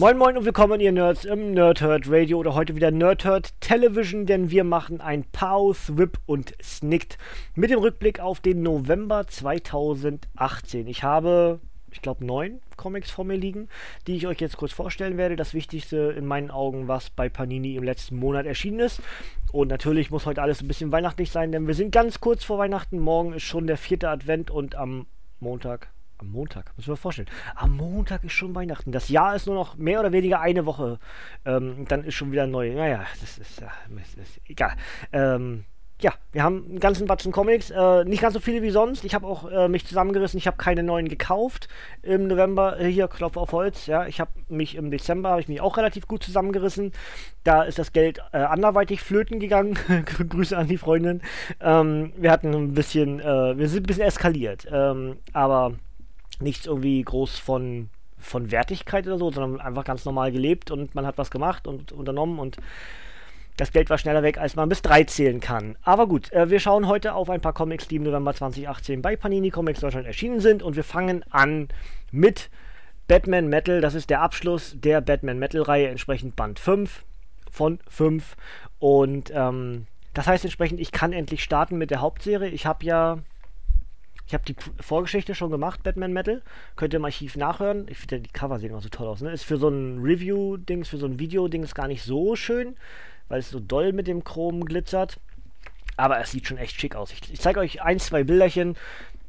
[0.00, 4.50] Moin Moin und willkommen ihr Nerds im Nerdhurt Radio oder heute wieder Nerdhurt Television, denn
[4.50, 7.18] wir machen ein Pause, Whip und Snicked
[7.54, 10.86] mit dem Rückblick auf den November 2018.
[10.86, 11.60] Ich habe,
[11.92, 13.68] ich glaube, neun Comics vor mir liegen,
[14.06, 15.36] die ich euch jetzt kurz vorstellen werde.
[15.36, 19.02] Das Wichtigste in meinen Augen, was bei Panini im letzten Monat erschienen ist.
[19.52, 22.56] Und natürlich muss heute alles ein bisschen weihnachtlich sein, denn wir sind ganz kurz vor
[22.56, 23.00] Weihnachten.
[23.00, 25.08] Morgen ist schon der vierte Advent und am
[25.40, 27.28] Montag am Montag, muss ich mir vorstellen.
[27.54, 28.92] Am Montag ist schon Weihnachten.
[28.92, 30.98] Das Jahr ist nur noch mehr oder weniger eine Woche.
[31.44, 32.74] Ähm, dann ist schon wieder neu.
[32.74, 34.74] Naja, das ist, das ist egal.
[35.12, 35.64] Ähm,
[36.02, 37.70] ja, wir haben einen ganzen Batzen Comics.
[37.70, 39.04] Äh, nicht ganz so viele wie sonst.
[39.04, 40.38] Ich habe auch äh, mich zusammengerissen.
[40.38, 41.68] Ich habe keine neuen gekauft
[42.02, 42.80] im November.
[42.80, 43.86] Äh, hier, Klopf auf Holz.
[43.86, 46.92] Ja, ich habe mich im Dezember ich mich auch relativ gut zusammengerissen.
[47.44, 49.78] Da ist das Geld äh, anderweitig flöten gegangen.
[50.28, 51.22] Grüße an die Freundin.
[51.60, 54.66] Ähm, wir hatten ein bisschen, äh, wir sind ein bisschen eskaliert.
[54.70, 55.74] Ähm, aber
[56.42, 61.06] nichts irgendwie groß von, von Wertigkeit oder so, sondern einfach ganz normal gelebt und man
[61.06, 62.58] hat was gemacht und unternommen und
[63.56, 65.76] das Geld war schneller weg, als man bis drei zählen kann.
[65.82, 69.16] Aber gut, äh, wir schauen heute auf ein paar Comics, die im November 2018 bei
[69.16, 71.68] Panini Comics Deutschland erschienen sind und wir fangen an
[72.10, 72.48] mit
[73.06, 73.80] Batman Metal.
[73.80, 77.04] Das ist der Abschluss der Batman Metal Reihe, entsprechend Band 5
[77.50, 78.36] von 5
[78.78, 82.48] und ähm, das heißt entsprechend, ich kann endlich starten mit der Hauptserie.
[82.48, 83.18] Ich habe ja
[84.30, 86.40] ich habe die Vorgeschichte schon gemacht, Batman Metal.
[86.76, 87.88] Könnt ihr im Archiv nachhören.
[87.90, 89.22] Ich finde, die Cover sehen auch so toll aus.
[89.22, 89.32] Ne?
[89.32, 92.76] Ist für so ein Review-Dings, für so ein Video-Dings gar nicht so schön,
[93.26, 95.18] weil es so doll mit dem Chrom glitzert.
[95.96, 97.10] Aber es sieht schon echt schick aus.
[97.10, 98.76] Ich, ich zeige euch ein, zwei Bilderchen.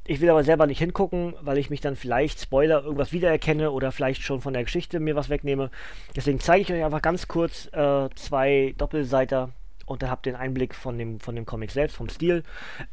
[0.06, 3.92] Ich will aber selber nicht hingucken, weil ich mich dann vielleicht, Spoiler, irgendwas wiedererkenne oder
[3.92, 5.72] vielleicht schon von der Geschichte mir was wegnehme.
[6.16, 9.50] Deswegen zeige ich euch einfach ganz kurz äh, zwei Doppelseiter
[9.92, 12.44] und dann habt ihr einen Einblick von dem, von dem Comic selbst, vom Stil.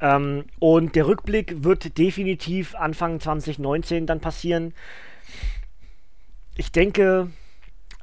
[0.00, 4.74] Ähm, und der Rückblick wird definitiv Anfang 2019 dann passieren.
[6.56, 7.30] Ich denke,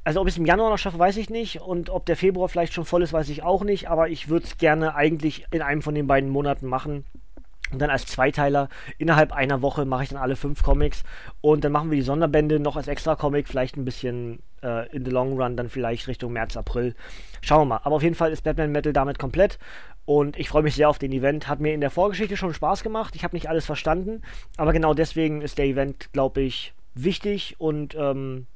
[0.04, 1.60] also ob ich es im Januar noch schaffe, weiß ich nicht.
[1.60, 3.90] Und ob der Februar vielleicht schon voll ist, weiß ich auch nicht.
[3.90, 7.04] Aber ich würde es gerne eigentlich in einem von den beiden Monaten machen.
[7.72, 8.68] Und dann als Zweiteiler
[8.98, 11.02] innerhalb einer Woche mache ich dann alle fünf Comics.
[11.40, 15.04] Und dann machen wir die Sonderbände noch als extra Comic, vielleicht ein bisschen äh, in
[15.04, 16.94] the long run, dann vielleicht Richtung März, April.
[17.40, 17.80] Schauen wir mal.
[17.84, 19.58] Aber auf jeden Fall ist Batman Metal damit komplett.
[20.04, 21.48] Und ich freue mich sehr auf den Event.
[21.48, 23.14] Hat mir in der Vorgeschichte schon Spaß gemacht.
[23.16, 24.22] Ich habe nicht alles verstanden.
[24.56, 28.46] Aber genau deswegen ist der Event, glaube ich, wichtig und ähm,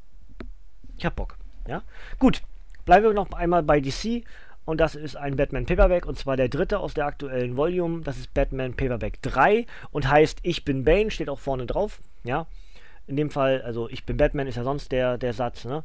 [0.97, 1.37] ich habe Bock.
[1.67, 1.83] Ja?
[2.19, 2.43] Gut.
[2.85, 4.25] Bleiben wir noch einmal bei DC.
[4.65, 8.03] Und das ist ein Batman Paperback und zwar der dritte aus der aktuellen Volume.
[8.03, 12.01] Das ist Batman Paperback 3 und heißt Ich bin Bane, steht auch vorne drauf.
[12.23, 12.47] Ja,
[13.11, 15.83] in dem Fall, also ich bin Batman ist ja sonst der, der Satz, ne?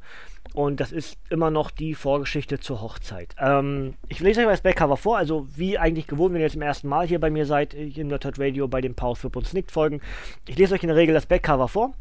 [0.53, 3.35] Und das ist immer noch die Vorgeschichte zur Hochzeit.
[3.39, 6.53] Ähm, ich lese euch mal das Backcover vor, also wie eigentlich gewohnt, wenn ihr jetzt
[6.53, 9.35] zum ersten Mal hier bei mir seid, hier im Nerd Radio bei den Power Flip
[9.35, 10.01] und Snicked Folgen.
[10.47, 11.93] Ich lese euch in der Regel das Backcover vor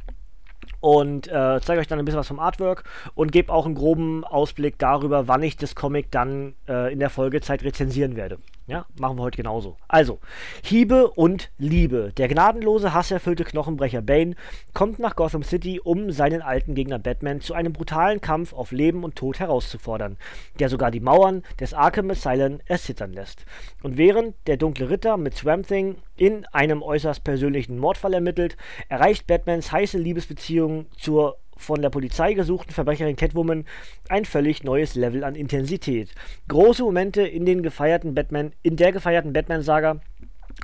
[0.81, 4.23] und äh, zeige euch dann ein bisschen was vom Artwork und gebe auch einen groben
[4.25, 8.39] Ausblick darüber, wann ich das Comic dann äh, in der Folgezeit rezensieren werde.
[8.67, 9.77] Ja, machen wir heute genauso.
[9.89, 10.21] Also,
[10.63, 12.15] Hiebe und Liebe.
[12.17, 14.37] Der gnadenlose, hasserfüllte Knochenbrecher Bane
[14.73, 19.05] kommt nach Gotham City, um seinen alten Gegner Batman zu einem brutalen Kampf auf Leben
[19.05, 20.17] und Tod herauszufordern,
[20.61, 23.45] der sogar die Mauern des Arkham Asylum erzittern lässt.
[23.83, 28.57] Und während der dunkle Ritter mit Swamp Thing in einem äußerst persönlichen Mordfall ermittelt,
[28.89, 33.65] erreicht Batmans heiße Liebesbeziehung zur von der Polizei gesuchten Verbrecherin Catwoman
[34.09, 36.11] ein völlig neues Level an Intensität.
[36.49, 40.01] Große Momente in den gefeierten Batman, in der gefeierten Batman-Saga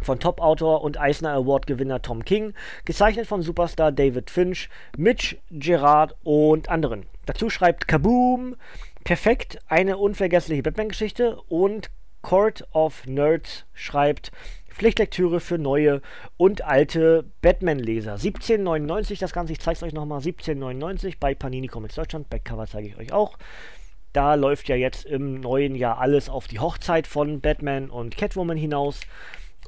[0.02, 2.54] von Top-Autor und Eisner Award-Gewinner Tom King,
[2.84, 7.06] gezeichnet von Superstar David Finch, Mitch Gerard und anderen.
[7.26, 8.56] Dazu schreibt Kaboom
[9.04, 11.90] perfekt eine unvergessliche Batman-Geschichte und
[12.22, 14.30] Court of Nerds schreibt
[14.70, 16.00] Pflichtlektüre für neue
[16.36, 18.14] und alte Batman-Leser.
[18.16, 22.30] 17,99 das Ganze, ich zeige es euch nochmal, 17,99 bei Panini Comics Deutschland.
[22.30, 23.36] Backcover zeige ich euch auch.
[24.12, 28.56] Da läuft ja jetzt im neuen Jahr alles auf die Hochzeit von Batman und Catwoman
[28.56, 29.00] hinaus.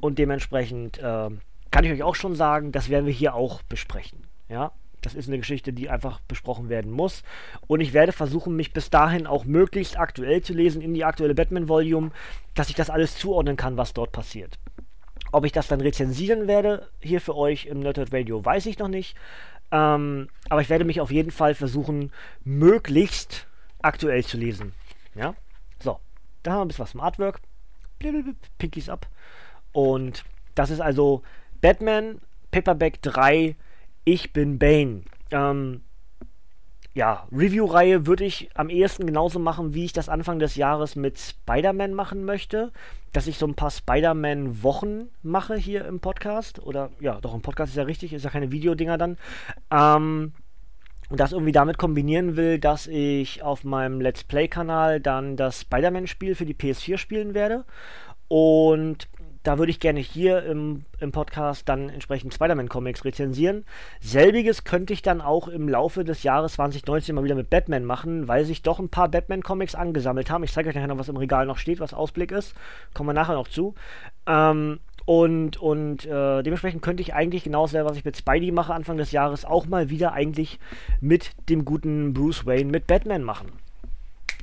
[0.00, 1.30] Und dementsprechend äh,
[1.70, 4.26] kann ich euch auch schon sagen, das werden wir hier auch besprechen.
[4.48, 7.22] Ja, das ist eine Geschichte, die einfach besprochen werden muss.
[7.66, 11.34] Und ich werde versuchen, mich bis dahin auch möglichst aktuell zu lesen in die aktuelle
[11.34, 12.10] Batman-Volume,
[12.54, 14.58] dass ich das alles zuordnen kann, was dort passiert.
[15.32, 18.88] Ob ich das dann rezensieren werde hier für euch im Nerdhurt Radio, weiß ich noch
[18.88, 19.16] nicht.
[19.70, 22.12] Ähm, aber ich werde mich auf jeden Fall versuchen,
[22.44, 23.46] möglichst
[23.80, 24.74] aktuell zu lesen.
[25.14, 25.34] Ja?
[25.80, 25.98] So,
[26.42, 27.40] da haben wir ein bisschen was vom Artwork.
[28.58, 29.08] Pinkies ab.
[29.72, 30.24] Und
[30.54, 31.22] das ist also
[31.60, 32.20] Batman
[32.50, 33.56] Paperback 3.
[34.04, 35.02] Ich bin Bane.
[35.30, 35.82] Ähm,
[36.94, 41.18] ja, Review-Reihe würde ich am ehesten genauso machen, wie ich das Anfang des Jahres mit
[41.18, 42.70] Spider-Man machen möchte.
[43.12, 46.60] Dass ich so ein paar Spider-Man-Wochen mache hier im Podcast.
[46.60, 49.16] Oder ja, doch, im Podcast ist ja richtig, ist ja keine Videodinger dann.
[49.70, 50.32] Ähm,
[51.08, 56.34] und das irgendwie damit kombinieren will, dass ich auf meinem Let's Play-Kanal dann das Spider-Man-Spiel
[56.34, 57.64] für die PS4 spielen werde.
[58.28, 59.08] Und
[59.42, 63.64] da würde ich gerne hier im, im Podcast dann entsprechend Spider-Man-Comics rezensieren.
[64.00, 68.28] Selbiges könnte ich dann auch im Laufe des Jahres 2019 mal wieder mit Batman machen,
[68.28, 70.44] weil sich doch ein paar Batman-Comics angesammelt haben.
[70.44, 72.54] Ich zeige euch nachher noch, was im Regal noch steht, was Ausblick ist.
[72.94, 73.74] Kommen wir nachher noch zu.
[74.26, 78.96] Ähm, und, und äh, dementsprechend könnte ich eigentlich genauso, was ich mit Spidey mache Anfang
[78.96, 80.60] des Jahres, auch mal wieder eigentlich
[81.00, 83.50] mit dem guten Bruce Wayne mit Batman machen.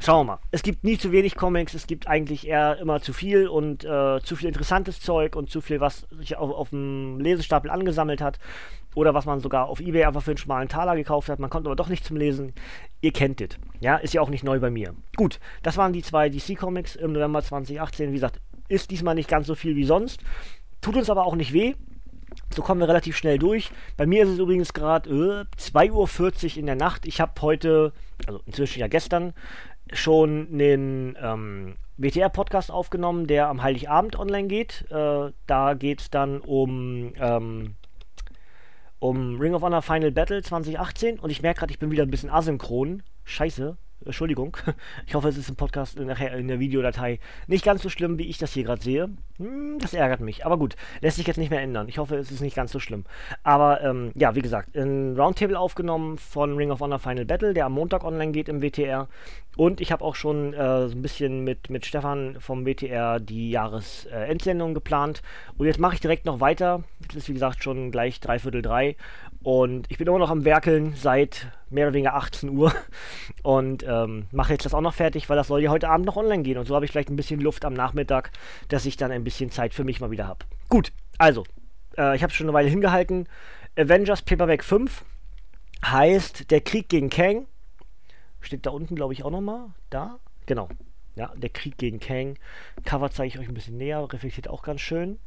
[0.02, 0.40] Schauen wir mal.
[0.52, 4.20] Es gibt nie zu wenig Comics, es gibt eigentlich eher immer zu viel und äh,
[4.22, 8.40] zu viel interessantes Zeug und zu viel, was sich auf, auf dem Lesestapel angesammelt hat.
[8.96, 11.38] Oder was man sogar auf Ebay einfach für einen schmalen Taler gekauft hat.
[11.40, 12.54] Man kommt aber doch nicht zum Lesen.
[13.02, 13.50] Ihr kennt es.
[13.80, 14.96] Ja, ist ja auch nicht neu bei mir.
[15.16, 18.10] Gut, das waren die zwei DC-Comics im November 2018.
[18.10, 20.22] Wie gesagt, ist diesmal nicht ganz so viel wie sonst.
[20.82, 21.76] Tut uns aber auch nicht weh.
[22.52, 23.72] So kommen wir relativ schnell durch.
[23.96, 27.06] Bei mir ist es übrigens gerade äh, 2.40 Uhr in der Nacht.
[27.06, 27.94] Ich habe heute,
[28.26, 29.34] also inzwischen ja gestern,
[29.94, 34.86] schon den ähm, WTR-Podcast aufgenommen, der am Heiligabend online geht.
[34.90, 37.76] Äh, da geht es dann um, ähm,
[39.00, 42.12] um Ring of Honor Final Battle 2018 und ich merke gerade, ich bin wieder ein
[42.12, 43.04] bisschen asynchron.
[43.26, 43.78] Scheiße.
[44.06, 44.56] Entschuldigung.
[45.08, 48.28] Ich hoffe, es ist im Podcast nachher in der Videodatei nicht ganz so schlimm, wie
[48.28, 49.10] ich das hier gerade sehe.
[49.38, 50.46] Hm, das ärgert mich.
[50.46, 51.88] Aber gut, lässt sich jetzt nicht mehr ändern.
[51.88, 53.06] Ich hoffe, es ist nicht ganz so schlimm.
[53.44, 57.66] Aber ähm, ja, wie gesagt, ein Roundtable aufgenommen von Ring of Honor Final Battle, der
[57.66, 59.08] am Montag online geht im WTR.
[59.58, 63.50] Und ich habe auch schon äh, so ein bisschen mit, mit Stefan vom WTR die
[63.50, 65.22] Jahresendsendung äh, geplant.
[65.58, 66.84] Und jetzt mache ich direkt noch weiter.
[67.10, 68.96] Es ist wie gesagt schon gleich dreiviertel drei.
[69.42, 72.74] Und ich bin immer noch am Werkeln seit mehr oder weniger 18 Uhr
[73.44, 76.18] und ähm, mache jetzt das auch noch fertig, weil das soll ja heute Abend noch
[76.18, 76.58] online gehen.
[76.58, 78.32] Und so habe ich vielleicht ein bisschen Luft am Nachmittag,
[78.68, 80.46] dass ich dann ein bisschen Zeit für mich mal wieder habe.
[80.68, 81.46] Gut, also,
[81.98, 83.28] äh, ich habe es schon eine Weile hingehalten.
[83.78, 85.06] Avengers Paperback 5
[85.86, 87.48] heißt Der Krieg gegen Kang.
[88.42, 89.68] Steht da unten, glaube ich, auch nochmal.
[89.90, 90.68] Da, genau.
[91.16, 92.38] Ja, der Krieg gegen Kang.
[92.84, 95.18] Cover zeige ich euch ein bisschen näher, reflektiert auch ganz schön.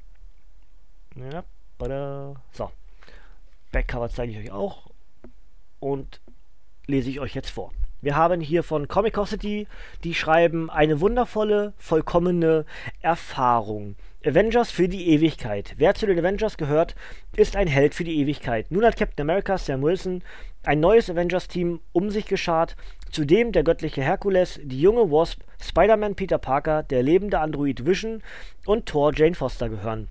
[1.17, 1.45] Ja,
[2.53, 2.71] so.
[3.73, 4.91] Backcover zeige ich euch auch
[5.81, 6.21] und
[6.87, 7.73] lese ich euch jetzt vor.
[8.03, 9.69] Wir haben hier von Comicosity,
[10.03, 12.67] die schreiben eine wundervolle, vollkommene
[13.01, 13.95] Erfahrung.
[14.25, 15.75] Avengers für die Ewigkeit.
[15.79, 16.95] Wer zu den Avengers gehört,
[17.37, 18.71] ist ein Held für die Ewigkeit.
[18.71, 20.23] Nun hat Captain America, Sam Wilson,
[20.65, 22.77] ein neues Avengers-Team um sich geschart,
[23.11, 28.23] zudem der göttliche Herkules, die junge Wasp, Spider-Man Peter Parker, der lebende Android Vision
[28.67, 30.09] und Thor Jane Foster gehören.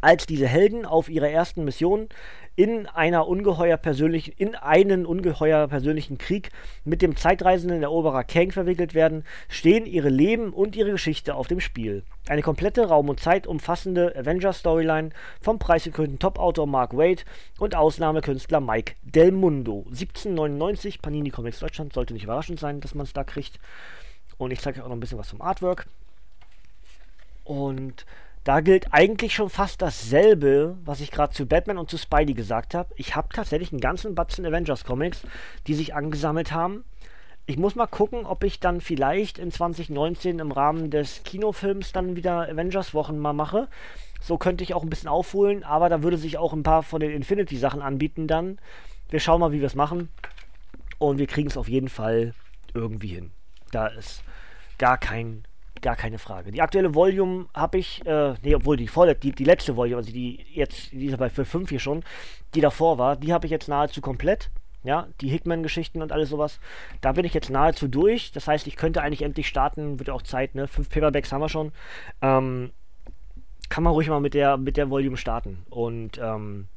[0.00, 2.08] Als diese Helden auf ihrer ersten Mission
[2.58, 6.50] in einer ungeheuer persönlichen, in einen ungeheuer persönlichen Krieg
[6.84, 11.60] mit dem zeitreisenden Eroberer Kang verwickelt werden, stehen ihre Leben und ihre Geschichte auf dem
[11.60, 12.02] Spiel.
[12.28, 15.10] Eine komplette Raum- und zeitumfassende Avengers-Storyline
[15.40, 17.24] vom preisgekrönten Top-Autor Mark Waid
[17.60, 19.84] und Ausnahmekünstler Mike Del Mundo.
[19.90, 23.60] 1799, Panini Comics Deutschland, sollte nicht überraschend sein, dass man es da kriegt.
[24.36, 25.86] Und ich zeige euch auch noch ein bisschen was vom Artwork.
[27.44, 28.04] Und
[28.48, 32.74] da gilt eigentlich schon fast dasselbe, was ich gerade zu Batman und zu Spidey gesagt
[32.74, 32.94] habe.
[32.96, 35.20] Ich habe tatsächlich einen ganzen Batzen Avengers Comics,
[35.66, 36.82] die sich angesammelt haben.
[37.44, 42.16] Ich muss mal gucken, ob ich dann vielleicht in 2019 im Rahmen des Kinofilms dann
[42.16, 43.68] wieder Avengers Wochen mal mache.
[44.22, 47.00] So könnte ich auch ein bisschen aufholen, aber da würde sich auch ein paar von
[47.00, 48.58] den Infinity Sachen anbieten dann.
[49.10, 50.08] Wir schauen mal, wie wir es machen.
[50.96, 52.32] Und wir kriegen es auf jeden Fall
[52.72, 53.30] irgendwie hin.
[53.72, 54.22] Da ist
[54.78, 55.44] gar kein
[55.82, 56.52] gar keine Frage.
[56.52, 60.12] Die aktuelle Volume habe ich, äh, nee, obwohl die volle, die, die letzte Volume, also
[60.12, 62.04] die jetzt, die ist bei für 5 hier schon,
[62.54, 64.50] die davor war, die habe ich jetzt nahezu komplett.
[64.84, 66.60] Ja, die Hickman-Geschichten und alles sowas.
[67.00, 68.30] Da bin ich jetzt nahezu durch.
[68.30, 69.98] Das heißt, ich könnte eigentlich endlich starten.
[69.98, 70.68] Wird ja auch Zeit, ne?
[70.68, 71.72] Fünf Paperbacks haben wir schon.
[72.22, 72.70] Ähm,
[73.68, 75.66] kann man ruhig mal mit der, mit der Volume starten.
[75.68, 76.68] Und ähm,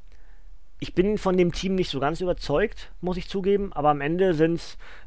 [0.84, 4.34] ich bin von dem Team nicht so ganz überzeugt, muss ich zugeben, aber am Ende
[4.34, 4.60] sind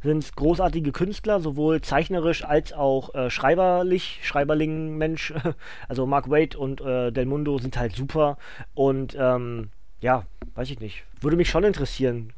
[0.05, 5.35] es großartige Künstler, sowohl zeichnerisch als auch äh, schreiberlich, Schreiberling Mensch.
[5.89, 8.39] Also Mark Wade und äh, Del Mundo sind halt super
[8.75, 11.03] und ähm, ja, weiß ich nicht.
[11.21, 12.33] Würde mich schon interessieren.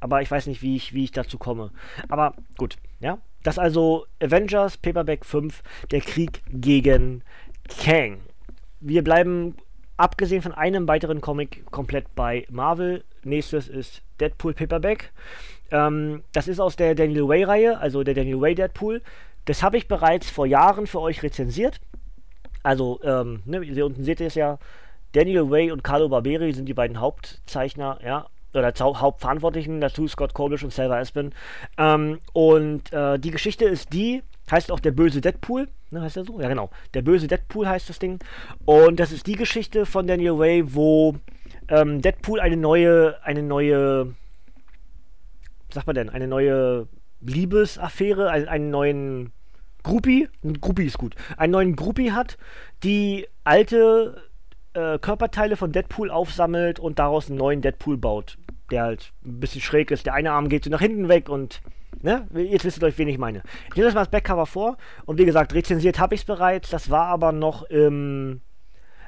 [0.00, 1.70] Aber ich weiß nicht, wie ich, wie ich dazu komme.
[2.08, 3.18] Aber gut, ja.
[3.44, 7.22] Das also Avengers Paperback 5, der Krieg gegen
[7.68, 8.18] Kang.
[8.80, 9.54] wir bleiben
[9.96, 13.04] abgesehen von einem weiteren Comic komplett bei Marvel.
[13.24, 15.12] Nächstes ist Deadpool Paperback.
[15.70, 19.02] Ähm, das ist aus der Daniel Way-Reihe, also der Daniel Way Deadpool.
[19.44, 21.80] Das habe ich bereits vor Jahren für euch rezensiert.
[22.62, 24.58] Also, ähm, ne, hier unten seht ihr es ja.
[25.12, 30.62] Daniel Way und Carlo Barberi sind die beiden Hauptzeichner, ja, oder Hauptverantwortlichen, dazu Scott Kobisch
[30.62, 31.34] und Selva Espen.
[31.76, 36.24] Ähm, und äh, die Geschichte ist die, heißt auch der böse Deadpool, ne, heißt er
[36.24, 36.40] so?
[36.40, 36.70] Ja, genau.
[36.94, 38.18] Der böse Deadpool heißt das Ding.
[38.64, 41.16] Und das ist die Geschichte von Daniel Way, wo
[41.68, 44.14] ähm, Deadpool eine neue, eine neue,
[45.68, 46.88] was sagt man denn, eine neue
[47.20, 49.32] Liebesaffäre, einen, einen neuen
[49.82, 50.28] Groupie,
[50.60, 52.38] Groupie ist gut, einen neuen Groupie hat,
[52.84, 54.22] die alte
[54.74, 58.38] äh, Körperteile von Deadpool aufsammelt und daraus einen neuen Deadpool baut,
[58.70, 60.06] der halt ein bisschen schräg ist.
[60.06, 61.60] Der eine Arm geht so nach hinten weg und
[62.00, 62.26] Ne?
[62.34, 63.42] Jetzt wisst ihr euch, wen ich meine.
[63.68, 66.70] Ich nehme das mal das Backcover vor und wie gesagt, rezensiert habe ich es bereits.
[66.70, 68.40] Das war aber noch im.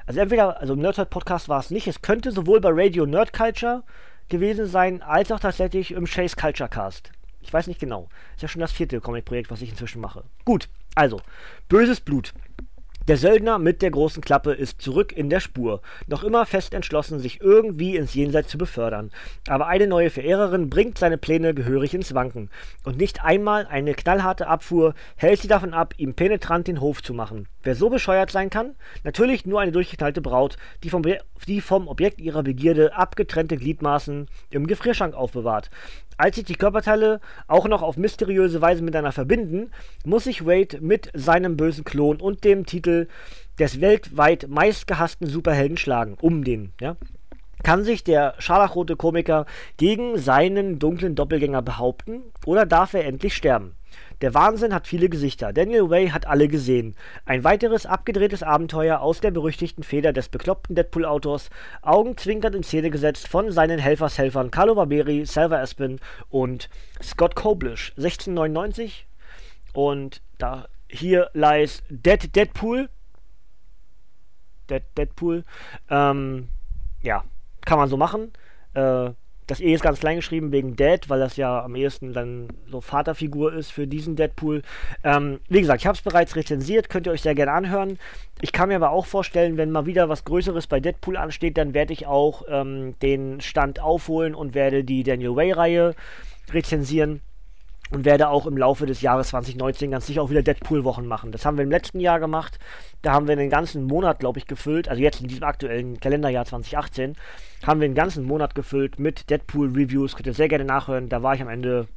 [0.05, 1.87] Also entweder, also im Nerdhurt Podcast war es nicht.
[1.87, 3.83] Es könnte sowohl bei Radio Nerd Culture
[4.29, 7.11] gewesen sein, als auch tatsächlich im Chase Culture Cast.
[7.41, 8.09] Ich weiß nicht genau.
[8.35, 10.23] Ist ja schon das vierte Comic-Projekt, was ich inzwischen mache.
[10.45, 11.21] Gut, also,
[11.69, 12.33] böses Blut.
[13.07, 17.19] Der Söldner mit der großen Klappe ist zurück in der Spur, noch immer fest entschlossen,
[17.19, 19.11] sich irgendwie ins Jenseits zu befördern.
[19.47, 22.49] Aber eine neue Verehrerin bringt seine Pläne gehörig ins Wanken.
[22.83, 27.13] Und nicht einmal eine knallharte Abfuhr hält sie davon ab, ihm penetrant den Hof zu
[27.13, 27.47] machen.
[27.61, 28.73] Wer so bescheuert sein kann?
[29.03, 31.03] Natürlich nur eine durchgeknallte Braut, die vom,
[31.47, 35.69] die vom Objekt ihrer Begierde abgetrennte Gliedmaßen im Gefrierschrank aufbewahrt.
[36.17, 39.71] Als sich die Körperteile auch noch auf mysteriöse Weise miteinander verbinden,
[40.05, 43.07] muss sich Wade mit seinem bösen Klon und dem Titel
[43.59, 46.17] des weltweit meistgehassten Superhelden schlagen.
[46.21, 46.95] Um den, ja.
[47.63, 49.45] Kann sich der scharlachrote Komiker
[49.77, 53.75] gegen seinen dunklen Doppelgänger behaupten oder darf er endlich sterben?
[54.21, 55.51] Der Wahnsinn hat viele Gesichter.
[55.51, 56.95] Daniel Way hat alle gesehen.
[57.25, 61.49] Ein weiteres abgedrehtes Abenteuer aus der berüchtigten Feder des bekloppten Deadpool-Autors,
[61.81, 66.69] augenzwinkernd in Szene gesetzt von seinen Helfershelfern Carlo Barberi, Salva Aspen und
[67.03, 67.91] Scott Koblish.
[67.97, 69.05] 1699.
[69.73, 72.89] Und da hier lies Dead Deadpool.
[74.69, 75.43] Dead Deadpool.
[75.89, 76.49] Ähm,
[77.01, 77.23] ja,
[77.65, 78.31] kann man so machen.
[78.73, 79.11] Äh,
[79.47, 82.81] das E ist ganz klein geschrieben wegen Dad, weil das ja am ehesten dann so
[82.81, 84.63] Vaterfigur ist für diesen Deadpool.
[85.03, 87.99] Ähm, wie gesagt, ich habe es bereits rezensiert, könnt ihr euch sehr gerne anhören.
[88.41, 91.73] Ich kann mir aber auch vorstellen, wenn mal wieder was Größeres bei Deadpool ansteht, dann
[91.73, 95.95] werde ich auch ähm, den Stand aufholen und werde die Daniel Way-Reihe
[96.51, 97.21] rezensieren
[97.91, 101.31] und werde auch im Laufe des Jahres 2019 ganz sicher auch wieder Deadpool-Wochen machen.
[101.31, 102.57] Das haben wir im letzten Jahr gemacht.
[103.01, 104.89] Da haben wir den ganzen Monat, glaube ich, gefüllt.
[104.89, 107.13] Also jetzt in diesem aktuellen Kalenderjahr 2018
[107.65, 110.15] haben wir den ganzen Monat gefüllt mit Deadpool-Reviews.
[110.15, 111.09] Könnt ihr sehr gerne nachhören.
[111.09, 111.87] Da war ich am Ende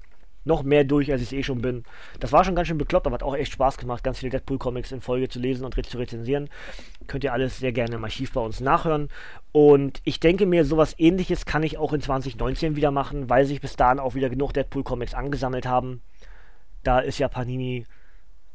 [0.49, 1.85] noch mehr durch, als ich es eh schon bin.
[2.19, 4.90] Das war schon ganz schön bekloppt, aber hat auch echt Spaß gemacht, ganz viele Deadpool-Comics
[4.90, 6.49] in Folge zu lesen und zu rezensieren.
[7.07, 9.09] Könnt ihr alles sehr gerne im Archiv bei uns nachhören.
[9.52, 13.61] Und ich denke mir, sowas ähnliches kann ich auch in 2019 wieder machen, weil sich
[13.61, 16.02] bis dahin auch wieder genug Deadpool-Comics angesammelt haben.
[16.83, 17.87] Da ist ja Panini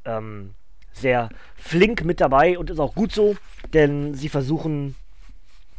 [0.03, 0.55] ähm,
[0.91, 3.35] sehr flink mit dabei und ist auch gut so,
[3.73, 4.95] denn sie versuchen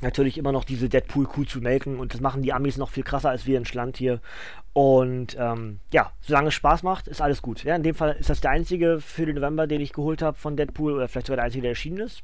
[0.04, 3.30] natürlich immer noch diese Deadpool-Kuh zu melken und das machen die Amis noch viel krasser
[3.30, 4.20] als wir in Schland hier.
[4.72, 7.64] Und ähm, ja, solange es Spaß macht, ist alles gut.
[7.64, 10.36] Ja, in dem Fall ist das der einzige für den November, den ich geholt habe
[10.36, 12.22] von Deadpool oder vielleicht sogar der einzige, der erschienen ist.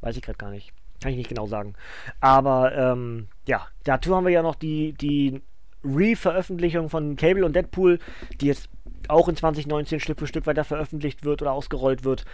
[0.00, 0.72] Weiß ich gerade gar nicht.
[1.00, 1.74] Kann ich nicht genau sagen.
[2.20, 5.40] Aber ähm, ja, dazu haben wir ja noch die, die
[5.84, 7.98] Re-Veröffentlichung von Cable und Deadpool,
[8.40, 8.68] die jetzt
[9.08, 12.24] auch in 2019 Stück für Stück weiter veröffentlicht wird oder ausgerollt wird.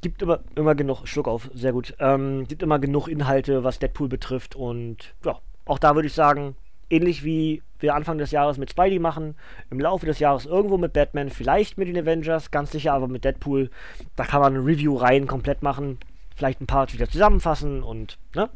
[0.00, 1.94] Gibt immer, immer genug, Schluck auf, sehr gut.
[1.98, 4.54] Ähm, gibt immer genug Inhalte, was Deadpool betrifft.
[4.54, 6.56] Und ja, auch da würde ich sagen,
[6.90, 9.34] ähnlich wie wir Anfang des Jahres mit Spidey machen,
[9.70, 13.24] im Laufe des Jahres irgendwo mit Batman, vielleicht mit den Avengers, ganz sicher aber mit
[13.24, 13.70] Deadpool.
[14.16, 15.98] Da kann man Review-Reihen komplett machen,
[16.36, 18.48] vielleicht ein paar wieder zusammenfassen und ne,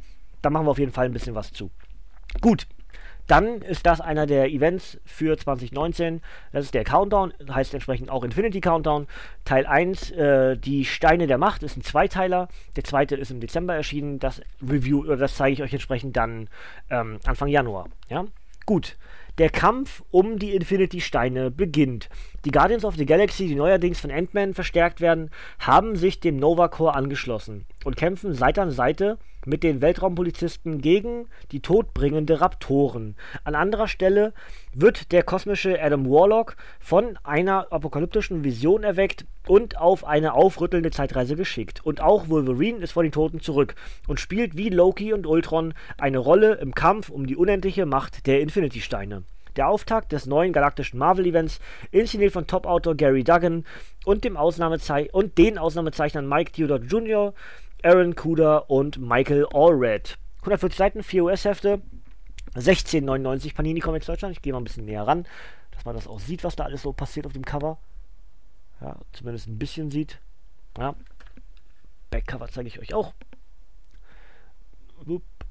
[0.42, 1.70] da machen wir auf jeden Fall ein bisschen was zu.
[2.40, 2.66] Gut,
[3.32, 6.20] dann ist das einer der Events für 2019.
[6.52, 9.06] Das ist der Countdown, heißt entsprechend auch Infinity Countdown.
[9.46, 12.48] Teil 1, äh, die Steine der Macht, ist ein Zweiteiler.
[12.76, 14.18] Der zweite ist im Dezember erschienen.
[14.18, 16.50] Das Review, oder das zeige ich euch entsprechend dann
[16.90, 17.88] ähm, Anfang Januar.
[18.10, 18.26] Ja?
[18.66, 18.98] Gut.
[19.38, 22.10] Der Kampf um die Infinity-Steine beginnt.
[22.44, 26.68] Die Guardians of the Galaxy, die neuerdings von Ant-Man verstärkt werden, haben sich dem Nova
[26.68, 33.16] Corps angeschlossen und kämpfen Seite an Seite mit den Weltraumpolizisten gegen die todbringende Raptoren.
[33.44, 34.32] An anderer Stelle
[34.74, 41.36] wird der kosmische Adam Warlock von einer apokalyptischen Vision erweckt und auf eine aufrüttelnde Zeitreise
[41.36, 41.84] geschickt.
[41.84, 43.74] Und auch Wolverine ist vor den Toten zurück
[44.06, 48.40] und spielt wie Loki und Ultron eine Rolle im Kampf um die unendliche Macht der
[48.40, 49.24] Infinity-Steine.
[49.56, 53.66] Der Auftakt des neuen galaktischen Marvel-Events, inszeniert von Top-Autor Gary Duggan
[54.06, 57.34] und, dem Ausnahmezei und den Ausnahmezeichnern Mike Theodore Jr.,
[57.82, 60.16] Aaron Kuder und Michael Allred.
[60.38, 61.82] 140 Seiten, 4 US-Hefte,
[62.54, 64.34] 16,99 Panini Comics Deutschland.
[64.36, 65.26] Ich gehe mal ein bisschen näher ran,
[65.70, 67.78] dass man das auch sieht, was da alles so passiert auf dem Cover.
[68.80, 70.18] Ja, zumindest ein bisschen sieht.
[70.78, 70.94] Ja.
[72.10, 73.14] Backcover zeige ich euch auch.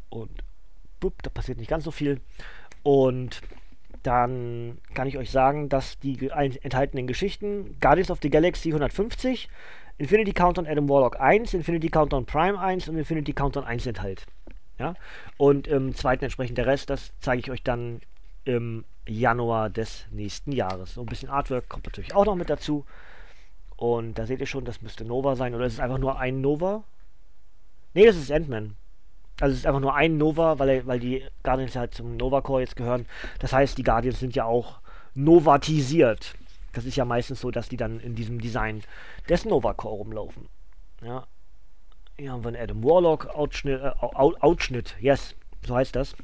[0.09, 0.31] Und
[0.99, 2.21] da passiert nicht ganz so viel.
[2.83, 3.41] Und
[4.03, 9.49] dann kann ich euch sagen, dass die enthaltenen Geschichten Guardians of the Galaxy 150,
[10.01, 14.25] Infinity Countdown Adam Warlock 1, Infinity Countdown Prime 1 und Infinity Countdown 1 enthält.
[14.79, 14.95] Ja?
[15.37, 18.01] Und im zweiten entsprechend der Rest, das zeige ich euch dann
[18.43, 20.95] im Januar des nächsten Jahres.
[20.95, 22.83] So ein bisschen Artwork kommt natürlich auch noch mit dazu.
[23.75, 25.53] Und da seht ihr schon, das müsste Nova sein.
[25.53, 26.83] Oder ist es einfach nur ein Nova?
[27.93, 28.75] Ne, das ist Ant-Man.
[29.39, 32.61] Also es ist einfach nur ein Nova, weil, weil die Guardians halt zum Nova Core
[32.61, 33.05] jetzt gehören.
[33.37, 34.79] Das heißt, die Guardians sind ja auch
[35.13, 36.33] novatisiert.
[36.73, 38.83] Das ist ja meistens so, dass die dann in diesem Design
[39.27, 40.47] des Nova Core rumlaufen.
[41.03, 41.27] Ja.
[42.17, 45.35] Hier haben wir einen Adam Warlock Outschnitt, äh, Outschnitt, yes,
[45.65, 46.15] so heißt das.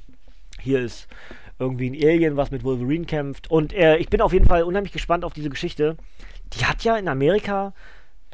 [0.59, 1.07] Hier ist
[1.59, 3.49] irgendwie ein Alien, was mit Wolverine kämpft.
[3.49, 5.97] Und äh, ich bin auf jeden Fall unheimlich gespannt auf diese Geschichte.
[6.53, 7.73] Die hat ja in Amerika,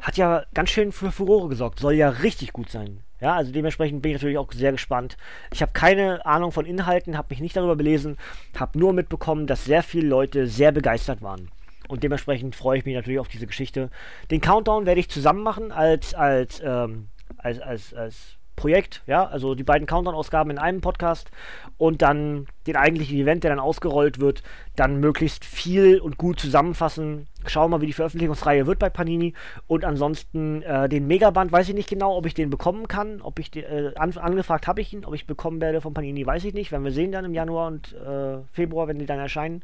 [0.00, 1.80] hat ja ganz schön für Furore gesorgt.
[1.80, 3.00] Soll ja richtig gut sein.
[3.20, 5.16] Ja, also dementsprechend bin ich natürlich auch sehr gespannt.
[5.52, 8.18] Ich habe keine Ahnung von Inhalten, habe mich nicht darüber belesen,
[8.58, 11.48] habe nur mitbekommen, dass sehr viele Leute sehr begeistert waren.
[11.88, 13.90] Und dementsprechend freue ich mich natürlich auf diese Geschichte.
[14.30, 19.54] Den Countdown werde ich zusammen machen als, als, ähm, als, als, als Projekt, ja, also
[19.54, 21.30] die beiden Countdown-Ausgaben in einem Podcast
[21.76, 24.42] und dann den eigentlichen Event, der dann ausgerollt wird,
[24.76, 27.26] dann möglichst viel und gut zusammenfassen.
[27.46, 29.34] Schauen wir mal, wie die Veröffentlichungsreihe wird bei Panini.
[29.66, 33.20] Und ansonsten äh, den Megaband weiß ich nicht genau, ob ich den bekommen kann.
[33.20, 36.24] Ob ich den, äh, an, angefragt habe ich ihn, ob ich bekommen werde von Panini,
[36.24, 36.72] weiß ich nicht.
[36.72, 39.62] Werden wir sehen dann im Januar und äh, Februar, wenn die dann erscheinen.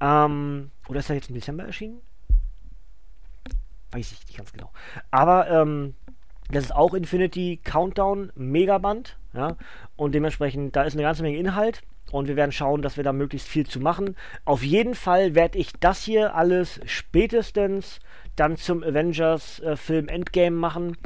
[0.00, 2.00] Ähm, oder ist er jetzt im Dezember erschienen?
[3.92, 4.70] Weiß ich nicht ganz genau.
[5.10, 5.94] Aber ähm,
[6.50, 9.18] das ist auch Infinity Countdown Megaband.
[9.32, 9.56] Ja?
[9.96, 11.82] Und dementsprechend, da ist eine ganze Menge Inhalt.
[12.10, 14.16] Und wir werden schauen, dass wir da möglichst viel zu machen.
[14.44, 18.00] Auf jeden Fall werde ich das hier alles spätestens
[18.34, 20.96] dann zum Avengers-Film äh, Endgame machen.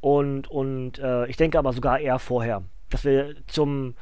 [0.00, 2.62] Und, und äh, ich denke aber sogar eher vorher.
[2.88, 3.96] Dass wir zum,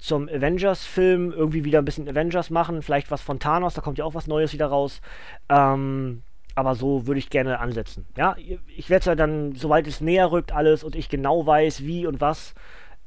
[0.00, 2.82] zum Avengers-Film irgendwie wieder ein bisschen Avengers machen.
[2.82, 5.00] Vielleicht was von Thanos, da kommt ja auch was Neues wieder raus.
[5.48, 6.22] Ähm,
[6.54, 8.06] aber so würde ich gerne ansetzen.
[8.16, 8.36] Ja,
[8.76, 12.06] ich werde es ja dann, soweit es näher rückt, alles und ich genau weiß, wie
[12.06, 12.54] und was,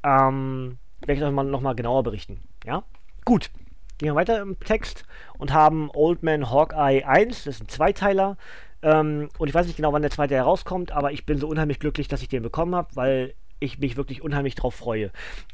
[0.02, 2.40] ähm, werde ich euch mal, nochmal genauer berichten.
[2.64, 2.84] Ja,
[3.24, 3.50] gut.
[3.98, 5.04] Gehen wir weiter im Text
[5.38, 8.36] und haben Old Man Hawkeye 1, das ist ein Zweiteiler.
[8.82, 11.78] Ähm, und ich weiß nicht genau, wann der zweite herauskommt, aber ich bin so unheimlich
[11.78, 15.10] glücklich, dass ich den bekommen habe, weil ich mich wirklich unheimlich drauf freue.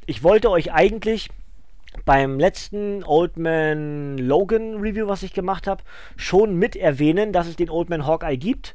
[0.06, 1.28] Ich wollte euch eigentlich
[2.04, 5.82] beim letzten Old Man Logan Review, was ich gemacht habe,
[6.16, 8.74] schon mit erwähnen, dass es den Old Man Hawkeye gibt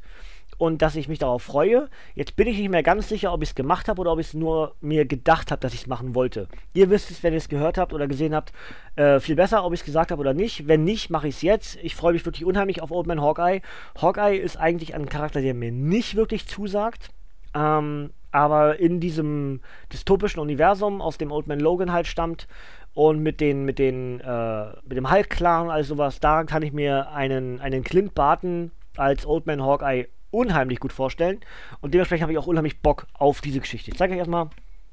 [0.58, 1.88] und dass ich mich darauf freue.
[2.14, 4.28] Jetzt bin ich nicht mehr ganz sicher, ob ich es gemacht habe oder ob ich
[4.28, 6.48] es nur mir gedacht habe, dass ich es machen wollte.
[6.74, 8.52] Ihr wisst es, wenn ihr es gehört habt oder gesehen habt,
[8.96, 10.66] äh, viel besser, ob ich es gesagt habe oder nicht.
[10.66, 11.78] Wenn nicht, mache ich es jetzt.
[11.82, 13.60] Ich freue mich wirklich unheimlich auf Old Man Hawkeye.
[14.00, 17.10] Hawkeye ist eigentlich ein Charakter, der mir nicht wirklich zusagt.
[17.54, 22.46] Ähm, aber in diesem dystopischen Universum, aus dem Old Man Logan halt stammt,
[22.92, 26.72] und mit den, mit den, äh, mit dem Hulk-Clan und all sowas, da kann ich
[26.72, 31.40] mir einen, einen Clint Barton als Old Man Hawkeye unheimlich gut vorstellen.
[31.80, 33.90] Und dementsprechend habe ich auch unheimlich Bock auf diese Geschichte.
[33.90, 34.48] Ich zeige euch erstmal,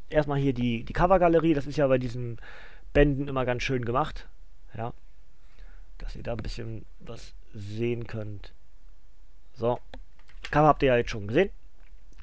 [0.10, 1.53] erstmal hier die, die Covergalerie.
[1.53, 2.38] Das ist ja bei diesen
[2.93, 4.27] Bänden immer ganz schön gemacht.
[4.77, 4.93] Ja.
[5.97, 8.53] Dass ihr da ein bisschen was sehen könnt.
[9.53, 9.79] So.
[10.51, 11.49] Cover habt ihr ja jetzt schon gesehen.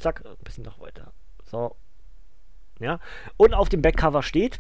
[0.01, 1.13] Zack, ein bisschen noch weiter.
[1.45, 1.77] So.
[2.81, 2.99] Ja.
[3.37, 4.59] Und auf dem Backcover steht,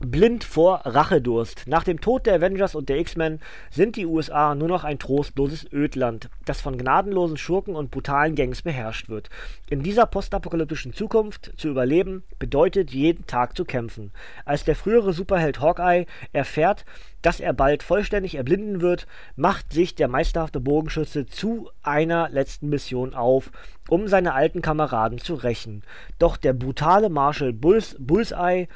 [0.00, 1.64] Blind vor Rachedurst.
[1.66, 3.38] Nach dem Tod der Avengers und der X-Men
[3.70, 8.62] sind die USA nur noch ein trostloses Ödland, das von gnadenlosen Schurken und brutalen Gangs
[8.62, 9.30] beherrscht wird.
[9.70, 14.10] In dieser postapokalyptischen Zukunft zu überleben bedeutet jeden Tag zu kämpfen.
[14.44, 16.84] Als der frühere Superheld Hawkeye erfährt,
[17.22, 23.14] dass er bald vollständig erblinden wird, macht sich der meisterhafte Bogenschütze zu einer letzten Mission
[23.14, 23.52] auf,
[23.88, 25.84] um seine alten Kameraden zu rächen.
[26.18, 28.66] Doch der brutale Marshal Bulls Bullseye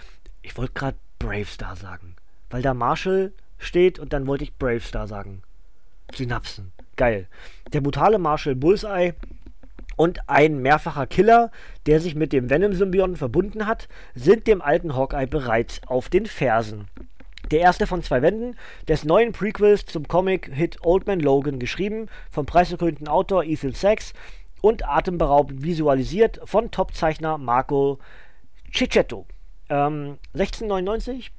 [0.43, 2.17] ich wollte gerade Bravestar sagen.
[2.51, 5.43] Weil da Marshall steht und dann wollte ich Bravestar sagen.
[6.15, 6.73] Synapsen.
[6.97, 7.29] Geil.
[7.73, 9.15] Der brutale Marshall Bullseye
[9.97, 11.51] und ein mehrfacher Killer,
[11.87, 16.87] der sich mit dem Venom-Symbionten verbunden hat, sind dem alten Hawkeye bereits auf den Fersen.
[17.51, 22.47] Der erste von zwei Wänden des neuen Prequels zum Comic-Hit Old Man Logan, geschrieben vom
[22.47, 24.13] preisgekrönten Autor Ethan Sachs
[24.61, 27.99] und atemberaubend visualisiert von Topzeichner Marco
[28.73, 29.27] Cicchetto.
[29.69, 31.31] Ähm, 1699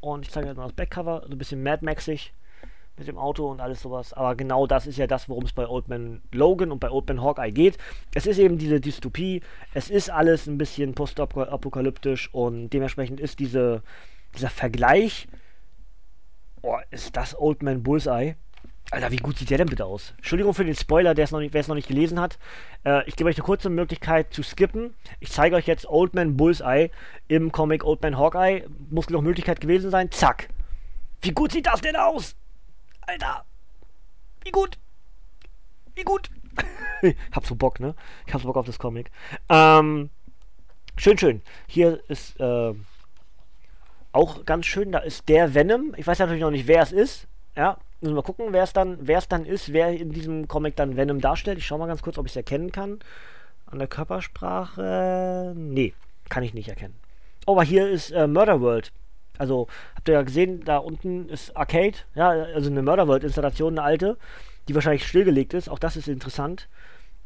[0.00, 2.32] und ich zeige euch mal das Backcover, so ein bisschen Mad Maxig.
[2.98, 4.12] mit dem Auto und alles sowas.
[4.12, 7.06] Aber genau das ist ja das, worum es bei Old Man Logan und bei Old
[7.08, 7.78] Man Hawkeye geht.
[8.14, 9.40] Es ist eben diese Dystopie,
[9.72, 13.82] es ist alles ein bisschen postapokalyptisch und dementsprechend ist diese,
[14.34, 15.28] dieser Vergleich,
[16.62, 18.34] oh, ist das Old Man Bullseye?
[18.90, 20.14] Alter, wie gut sieht der denn bitte aus?
[20.16, 21.30] Entschuldigung für den Spoiler, wer es
[21.68, 22.38] noch, nicht gelesen hat.
[22.84, 24.94] Äh, ich gebe euch eine kurze Möglichkeit zu skippen.
[25.20, 26.90] Ich zeige euch jetzt Old Man Bullseye
[27.28, 28.66] im Comic Old Man Hawkeye.
[28.88, 30.10] Muss noch Möglichkeit gewesen sein.
[30.10, 30.48] Zack.
[31.20, 32.34] Wie gut sieht das denn aus?
[33.02, 33.44] Alter.
[34.42, 34.78] Wie gut.
[35.94, 36.30] Wie gut.
[37.02, 37.94] ich hab so Bock, ne?
[38.26, 39.10] Ich hab so Bock auf das Comic.
[39.50, 40.08] Ähm,
[40.96, 41.42] schön, schön.
[41.66, 42.72] Hier ist äh,
[44.12, 44.92] auch ganz schön.
[44.92, 45.92] Da ist der Venom.
[45.98, 47.26] Ich weiß natürlich noch nicht, wer es ist.
[47.54, 50.96] Ja, Müssen wir mal gucken, wer es dann, dann ist, wer in diesem Comic dann
[50.96, 51.58] Venom darstellt.
[51.58, 53.00] Ich schaue mal ganz kurz, ob ich es erkennen kann.
[53.66, 55.52] An der Körpersprache.
[55.56, 55.94] Nee,
[56.28, 56.94] kann ich nicht erkennen.
[57.46, 58.92] Oh, aber hier ist äh, Murder World.
[59.36, 63.82] Also, habt ihr ja gesehen, da unten ist Arcade, ja, also eine Murder World-Installation, eine
[63.86, 64.16] alte,
[64.68, 65.68] die wahrscheinlich stillgelegt ist.
[65.68, 66.68] Auch das ist interessant.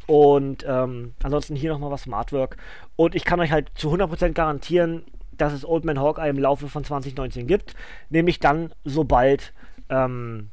[0.07, 2.57] Und ähm, ansonsten hier nochmal was zum Artwork.
[2.97, 6.69] Und ich kann euch halt zu 100% garantieren, dass es Old Man Hawkeye im Laufe
[6.69, 7.75] von 2019 gibt.
[8.11, 9.53] Nämlich dann, sobald
[9.89, 10.51] ähm,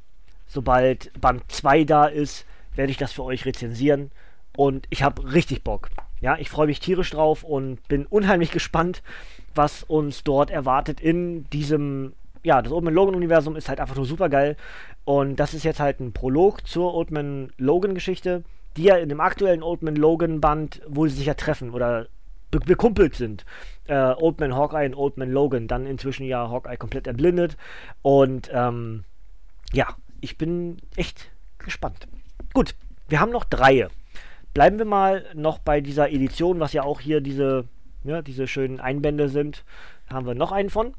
[0.50, 4.12] sobald Band 2 da ist, werde ich das für euch rezensieren.
[4.58, 5.90] Und ich habe richtig Bock.
[6.20, 9.02] Ja, ich freue mich tierisch drauf und bin unheimlich gespannt,
[9.56, 12.14] was uns dort erwartet in diesem.
[12.44, 14.58] Ja, das Old Man Logan-Universum ist halt einfach nur super geil.
[15.06, 18.44] Und das ist jetzt halt ein Prolog zur Old Man Logan-Geschichte,
[18.76, 22.08] die ja in dem aktuellen Old Man Logan-Band, wo sie sich ja treffen oder
[22.52, 23.46] be bekumpelt sind.
[23.88, 25.68] Äh, Old Man Hawkeye und Old Man Logan.
[25.68, 27.58] Dann inzwischen ja Hawkeye komplett erblindet.
[28.02, 29.04] Und ähm,
[29.74, 32.08] ja, ich bin echt gespannt.
[32.54, 32.76] Gut,
[33.08, 33.88] wir haben noch drei.
[34.54, 37.66] Bleiben wir mal noch bei dieser Edition, was ja auch hier diese,
[38.04, 39.64] ja, diese schönen Einbände sind.
[40.08, 40.94] Da haben wir noch einen von.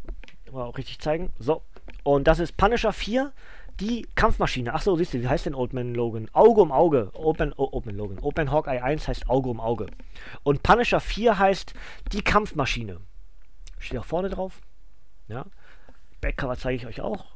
[0.53, 1.31] Mal auch richtig zeigen.
[1.39, 1.63] So.
[2.03, 3.33] Und das ist Punisher 4,
[3.81, 4.75] die Kampfmaschine.
[4.75, 6.29] Achso, siehst du, wie heißt denn Old Man Logan?
[6.33, 7.11] Auge um Auge.
[7.15, 8.19] Open, oh, Open Logan.
[8.21, 9.87] Open Hawkeye 1 heißt Auge um Auge.
[10.43, 11.75] Und Punisher 4 heißt
[12.13, 12.99] die Kampfmaschine.
[13.79, 14.61] Steht auch vorne drauf.
[15.29, 15.47] Ja.
[16.21, 17.27] Backcover zeige ich euch auch.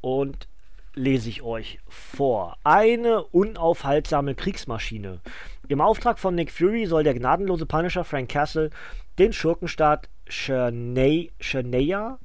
[0.00, 0.48] Und
[0.94, 2.56] lese ich euch vor.
[2.64, 5.20] Eine unaufhaltsame Kriegsmaschine.
[5.68, 8.70] Im Auftrag von Nick Fury soll der gnadenlose Punisher Frank Castle
[9.18, 12.18] den Schurkenstaat Shania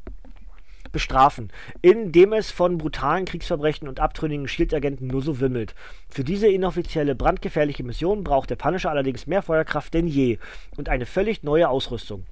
[0.92, 1.52] bestrafen,
[1.82, 5.76] indem es von brutalen Kriegsverbrechen und abtrünnigen Shield-Agenten nur so wimmelt.
[6.10, 10.40] Für diese inoffizielle brandgefährliche Mission braucht der Punisher allerdings mehr Feuerkraft denn je
[10.78, 12.26] und eine völlig neue Ausrüstung.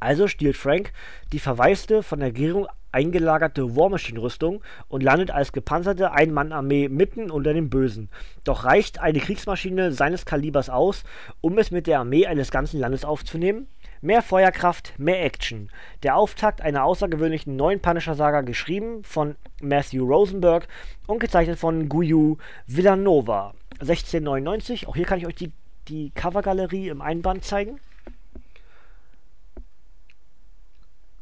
[0.00, 0.92] Also stiehlt Frank
[1.32, 7.52] die verwaiste, von der Regierung eingelagerte War Machine-Rüstung und landet als gepanzerte Ein-Mann-Armee mitten unter
[7.52, 8.08] den Bösen.
[8.44, 11.02] Doch reicht eine Kriegsmaschine seines Kalibers aus,
[11.40, 13.66] um es mit der Armee eines ganzen Landes aufzunehmen?
[14.00, 15.70] Mehr Feuerkraft, mehr Action.
[16.02, 20.68] Der Auftakt einer außergewöhnlichen neuen Punisher-Saga, geschrieben von Matthew Rosenberg
[21.06, 23.54] und gezeichnet von Guyu Villanova.
[23.80, 25.52] 1699, auch hier kann ich euch die,
[25.88, 27.80] die Covergalerie im Einband zeigen.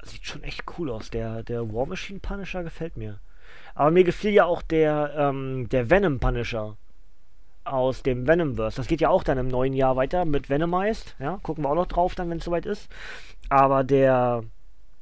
[0.02, 1.10] Sieht schon echt cool aus.
[1.10, 3.20] Der, der War Machine Punisher gefällt mir.
[3.74, 6.76] Aber mir gefiel ja auch der, ähm, der Venom Punisher
[7.64, 8.76] aus dem Venomverse.
[8.76, 11.14] Das geht ja auch dann im neuen Jahr weiter mit Venomized.
[11.18, 12.88] Ja, gucken wir auch noch drauf dann, wenn es soweit ist.
[13.48, 14.44] Aber der,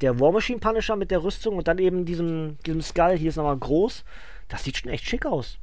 [0.01, 3.37] der War Machine Punisher mit der Rüstung und dann eben diesem, diesem Skull, hier ist
[3.37, 4.05] nochmal groß,
[4.49, 5.59] das sieht schon echt schick aus.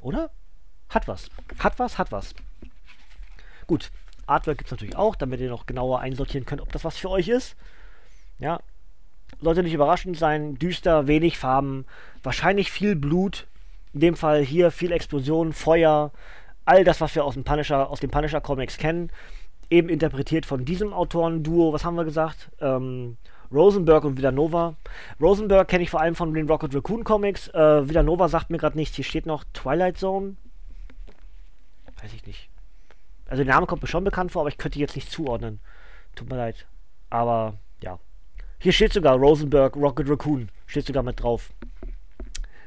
[0.00, 0.30] Oder?
[0.88, 1.30] Hat was.
[1.58, 2.34] Hat was, hat was.
[3.66, 3.90] Gut.
[4.26, 7.10] Artwork gibt es natürlich auch, damit ihr noch genauer einsortieren könnt, ob das was für
[7.10, 7.56] euch ist.
[8.38, 8.60] Ja,
[9.42, 10.54] sollte nicht überraschend sein.
[10.56, 11.84] Düster, wenig Farben,
[12.22, 13.46] wahrscheinlich viel Blut.
[13.92, 16.12] In dem Fall hier viel Explosion, Feuer,
[16.64, 19.10] all das, was wir aus dem Punisher, aus den Punisher Comics kennen.
[19.68, 22.50] Eben interpretiert von diesem Autorenduo, was haben wir gesagt?
[22.60, 23.16] Ähm,
[23.52, 24.76] Rosenberg und Villanova.
[25.20, 27.48] Rosenberg kenne ich vor allem von den Rocket Raccoon Comics.
[27.48, 28.96] Äh, Villanova sagt mir gerade nichts.
[28.96, 30.36] Hier steht noch Twilight Zone.
[32.00, 32.48] Weiß ich nicht.
[33.26, 35.60] Also der Name kommt mir schon bekannt vor, aber ich könnte jetzt nicht zuordnen.
[36.14, 36.66] Tut mir leid.
[37.10, 37.98] Aber ja.
[38.62, 40.48] Hier steht sogar Rosenberg Rocket Raccoon.
[40.66, 41.52] Steht sogar mit drauf.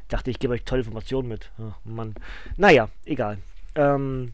[0.10, 1.52] Dachte, ich gebe euch tolle Informationen mit.
[1.58, 2.16] Oh, Mann.
[2.58, 3.38] Naja, egal.
[3.76, 4.34] Ähm,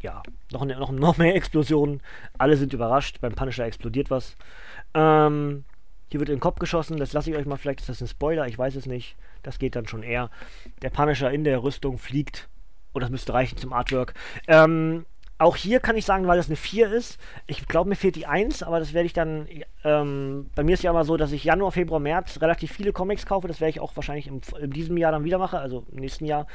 [0.00, 2.00] ja, noch, noch, noch mehr Explosionen.
[2.38, 3.20] Alle sind überrascht.
[3.20, 4.34] Beim Punisher explodiert was.
[4.94, 5.64] Ähm,
[6.08, 6.96] hier wird in den Kopf geschossen.
[6.96, 7.58] Das lasse ich euch mal.
[7.58, 8.46] Vielleicht ist das ein Spoiler.
[8.46, 9.14] Ich weiß es nicht.
[9.42, 10.30] Das geht dann schon eher.
[10.80, 12.48] Der Punisher in der Rüstung fliegt.
[12.94, 14.14] Und das müsste reichen zum Artwork.
[14.48, 15.04] Ähm,
[15.42, 18.26] auch hier kann ich sagen, weil das eine 4 ist, ich glaube, mir fehlt die
[18.26, 19.48] 1, aber das werde ich dann,
[19.84, 23.26] ähm, bei mir ist ja immer so, dass ich Januar, Februar, März relativ viele Comics
[23.26, 25.98] kaufe, das werde ich auch wahrscheinlich im, in diesem Jahr dann wieder machen, also im
[25.98, 26.46] nächsten Jahr,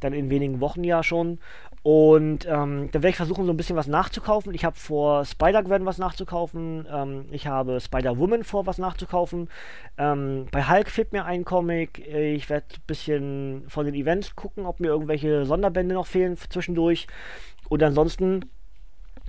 [0.00, 1.38] dann in wenigen Wochen ja schon.
[1.82, 4.52] Und ähm, da werde ich versuchen, so ein bisschen was nachzukaufen.
[4.54, 6.84] Ich habe vor Spider-Gwen was nachzukaufen.
[6.90, 9.48] Ähm, ich habe Spider-Woman vor, was nachzukaufen.
[9.96, 12.04] Ähm, bei Hulk fehlt mir ein Comic.
[12.04, 17.06] Ich werde ein bisschen von den Events gucken, ob mir irgendwelche Sonderbände noch fehlen zwischendurch.
[17.68, 18.44] Und ansonsten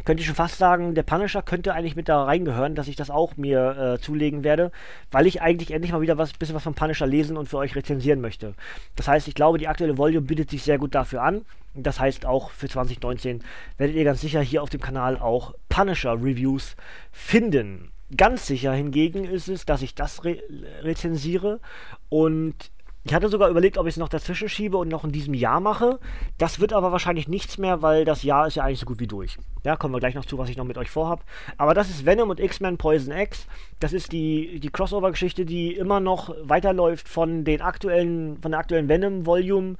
[0.05, 3.09] könnte ich schon fast sagen, der Punisher könnte eigentlich mit da reingehören, dass ich das
[3.09, 4.71] auch mir äh, zulegen werde,
[5.11, 7.75] weil ich eigentlich endlich mal wieder was bisschen was vom Punisher lesen und für euch
[7.75, 8.53] rezensieren möchte.
[8.95, 11.41] Das heißt, ich glaube, die aktuelle Volume bietet sich sehr gut dafür an.
[11.73, 13.43] Das heißt, auch für 2019
[13.77, 16.75] werdet ihr ganz sicher hier auf dem Kanal auch Punisher-Reviews
[17.11, 17.91] finden.
[18.15, 20.41] Ganz sicher hingegen ist es, dass ich das re
[20.83, 21.59] rezensiere
[22.07, 22.71] und
[23.07, 25.61] ich hatte sogar überlegt, ob ich es noch dazwischen schiebe und noch in diesem Jahr
[25.61, 25.97] mache.
[26.37, 29.07] Das wird aber wahrscheinlich nichts mehr, weil das Jahr ist ja eigentlich so gut wie
[29.07, 29.37] durch.
[29.63, 31.23] Ja, kommen wir gleich noch zu, was ich noch mit euch vorhab.
[31.57, 33.47] Aber das ist Venom und X-Men Poison X.
[33.79, 38.89] Das ist die, die Crossover-Geschichte, die immer noch weiterläuft von den aktuellen, von der aktuellen
[38.89, 39.77] Venom-Volume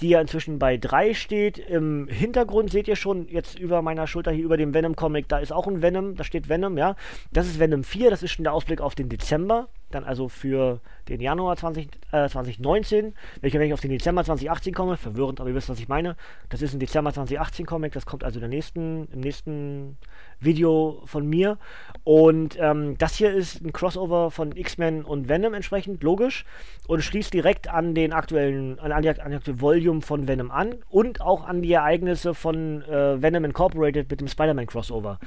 [0.00, 1.58] die ja inzwischen bei 3 steht.
[1.58, 5.52] Im Hintergrund seht ihr schon jetzt über meiner Schulter hier über dem Venom-Comic, da ist
[5.52, 6.96] auch ein Venom, da steht Venom, ja.
[7.32, 10.80] Das ist Venom 4, das ist schon der Ausblick auf den Dezember dann also für
[11.08, 15.50] den Januar 20, äh, 2019, welcher, wenn ich auf den Dezember 2018 komme, verwirrend, aber
[15.50, 16.16] ihr wisst, was ich meine.
[16.48, 19.96] Das ist ein Dezember 2018 Comic, das kommt also der nächsten, im nächsten
[20.40, 21.58] Video von mir.
[22.04, 26.44] Und ähm, das hier ist ein Crossover von X-Men und Venom entsprechend, logisch,
[26.86, 30.76] und schließt direkt an den aktuellen, an, die, an die aktuelle Volume von Venom an
[30.88, 35.18] und auch an die Ereignisse von äh, Venom Incorporated mit dem Spider-Man Crossover.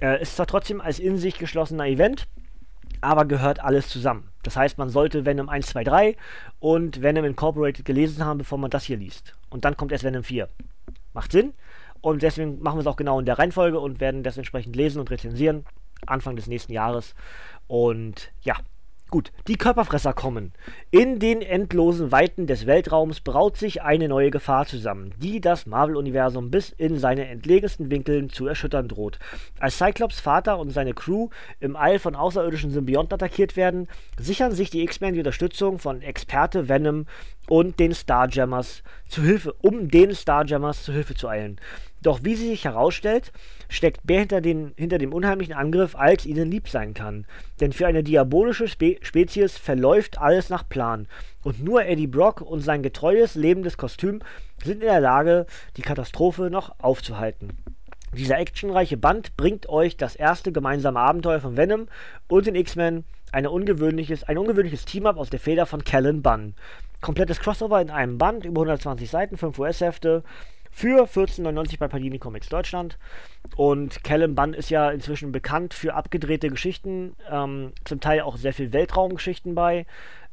[0.00, 2.26] Äh, ist zwar trotzdem als in sich geschlossener Event,
[3.00, 4.30] aber gehört alles zusammen.
[4.42, 6.16] Das heißt, man sollte Venom 1, 2, 3
[6.58, 9.34] und Venom Incorporated gelesen haben, bevor man das hier liest.
[9.50, 10.48] Und dann kommt erst Venom 4.
[11.12, 11.52] Macht Sinn.
[12.04, 15.00] Und deswegen machen wir es auch genau in der Reihenfolge und werden das entsprechend lesen
[15.00, 15.64] und rezensieren.
[16.04, 17.14] Anfang des nächsten Jahres.
[17.66, 18.56] Und ja,
[19.14, 20.52] Gut, die Körperfresser kommen.
[20.90, 26.50] In den endlosen Weiten des Weltraums braut sich eine neue Gefahr zusammen, die das Marvel-Universum
[26.50, 29.20] bis in seine entlegensten Winkeln zu erschüttern droht.
[29.60, 31.28] Als Cyclops Vater und seine Crew
[31.60, 33.86] im All von außerirdischen Symbionten attackiert werden,
[34.18, 37.06] sichern sich die X-Men die Unterstützung von Experte Venom
[37.48, 41.60] und den Starjammers zu Hilfe, um den Starjammers zu Hilfe zu eilen.
[42.02, 43.32] Doch wie sie sich herausstellt,
[43.68, 47.26] steckt mehr hinter, den, hinter dem unheimlichen Angriff, als ihnen lieb sein kann.
[47.60, 51.08] Denn für eine diabolische Spe Spezies verläuft alles nach Plan.
[51.42, 54.20] Und nur Eddie Brock und sein getreues, lebendes Kostüm
[54.62, 55.46] sind in der Lage,
[55.78, 57.56] die Katastrophe noch aufzuhalten.
[58.14, 61.88] Dieser actionreiche Band bringt euch das erste gemeinsame Abenteuer von Venom
[62.28, 64.24] und den X-Men, ein ungewöhnliches,
[64.84, 66.54] Team-Up aus der Feder von Callan Bunn.
[67.04, 70.22] Komplettes Crossover in einem Band, über 120 Seiten, 5 US-Hefte,
[70.70, 72.96] für 14,99 bei Panini Comics Deutschland.
[73.56, 78.54] Und Callum Bunn ist ja inzwischen bekannt für abgedrehte Geschichten, ähm, zum Teil auch sehr
[78.54, 79.84] viel Weltraumgeschichten bei.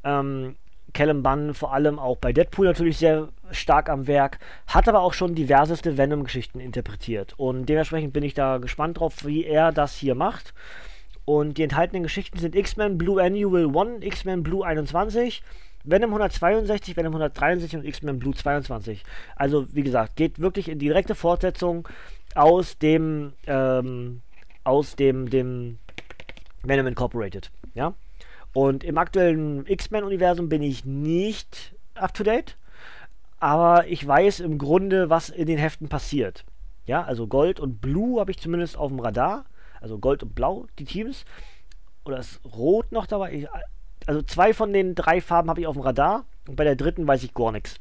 [0.06, 0.56] Ähm,
[0.94, 5.14] Callum Bunn vor allem auch bei Deadpool natürlich sehr stark am Werk, hat aber auch
[5.14, 7.34] schon diverseste Venom-Geschichten interpretiert.
[7.36, 10.54] Und dementsprechend bin ich da gespannt drauf, wie er das hier macht.
[11.26, 15.44] Und die enthaltenen Geschichten sind X-Men Blue Annual 1, X-Men Blue 21,
[15.84, 19.04] Venom 162, Venom 163 und X-Men Blue 22.
[19.36, 21.88] Also, wie gesagt, geht wirklich in direkte Fortsetzung
[22.36, 24.22] aus dem, ähm,
[24.64, 25.80] aus dem, dem
[26.64, 27.52] Venom Incorporated.
[27.74, 27.94] Ja?
[28.54, 32.58] Und im aktuellen X-Men-Universum bin ich nicht up to date,
[33.40, 36.46] aber ich weiß im Grunde, was in den Heften passiert.
[36.86, 39.46] Ja, also Gold und Blue habe ich zumindest auf dem Radar.
[39.80, 41.26] Also Gold und Blau, die Teams.
[42.06, 43.34] Oder ist Rot noch dabei?
[43.34, 43.48] Ich,
[44.08, 47.08] also zwei von den drei Farben habe ich auf dem Radar und bei der dritten
[47.08, 47.80] weiß ich gar nichts.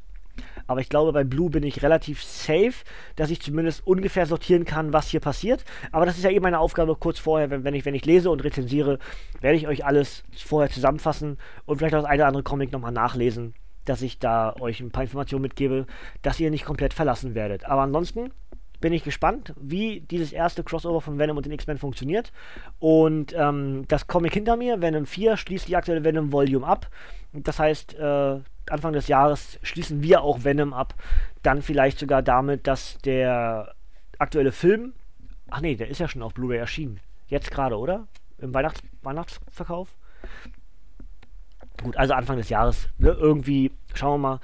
[0.66, 2.84] Aber ich glaube, bei Blue bin ich relativ safe,
[3.16, 5.64] dass ich zumindest ungefähr sortieren kann, was hier passiert.
[5.90, 8.30] Aber das ist ja eben meine Aufgabe kurz vorher, wenn, wenn, ich, wenn ich lese
[8.30, 8.98] und rezensiere,
[9.40, 12.92] werde ich euch alles vorher zusammenfassen und vielleicht auch das eine oder andere Comic nochmal
[12.92, 13.54] nachlesen,
[13.84, 15.86] dass ich da euch ein paar Informationen mitgebe,
[16.22, 17.64] dass ihr nicht komplett verlassen werdet.
[17.66, 18.30] Aber ansonsten
[18.80, 22.32] bin ich gespannt, wie dieses erste Crossover von Venom und den X-Men funktioniert.
[22.78, 26.88] Und ähm, das Comic hinter mir, Venom 4, schließt die aktuelle Venom Volume ab.
[27.32, 30.94] Das heißt, äh, Anfang des Jahres schließen wir auch Venom ab.
[31.42, 33.74] Dann vielleicht sogar damit, dass der
[34.18, 34.94] aktuelle Film,
[35.50, 37.00] ach nee, der ist ja schon auf Blu-ray erschienen.
[37.26, 38.06] Jetzt gerade, oder?
[38.38, 39.94] Im Weihnachts Weihnachtsverkauf?
[41.82, 42.88] Gut, also Anfang des Jahres.
[42.98, 43.10] Ne?
[43.10, 44.40] Irgendwie, schauen wir mal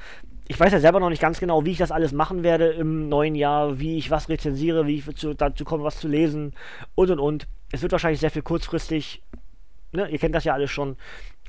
[0.49, 3.09] ich weiß ja selber noch nicht ganz genau, wie ich das alles machen werde im
[3.09, 6.55] neuen Jahr, wie ich was rezensiere, wie ich zu, dazu komme, was zu lesen
[6.95, 7.49] und und und.
[7.73, 9.23] Es wird wahrscheinlich sehr viel kurzfristig,
[9.93, 10.97] ne, ihr kennt das ja alles schon.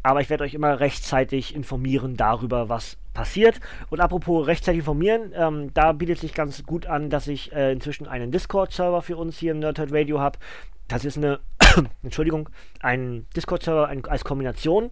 [0.03, 3.59] aber ich werde euch immer rechtzeitig informieren darüber, was passiert.
[3.89, 8.07] Und apropos rechtzeitig informieren, ähm, da bietet sich ganz gut an, dass ich äh, inzwischen
[8.07, 10.39] einen Discord-Server für uns hier im Nerdhead Radio habe.
[10.87, 11.39] Das ist eine,
[12.03, 14.91] Entschuldigung, ein Discord-Server als Kombination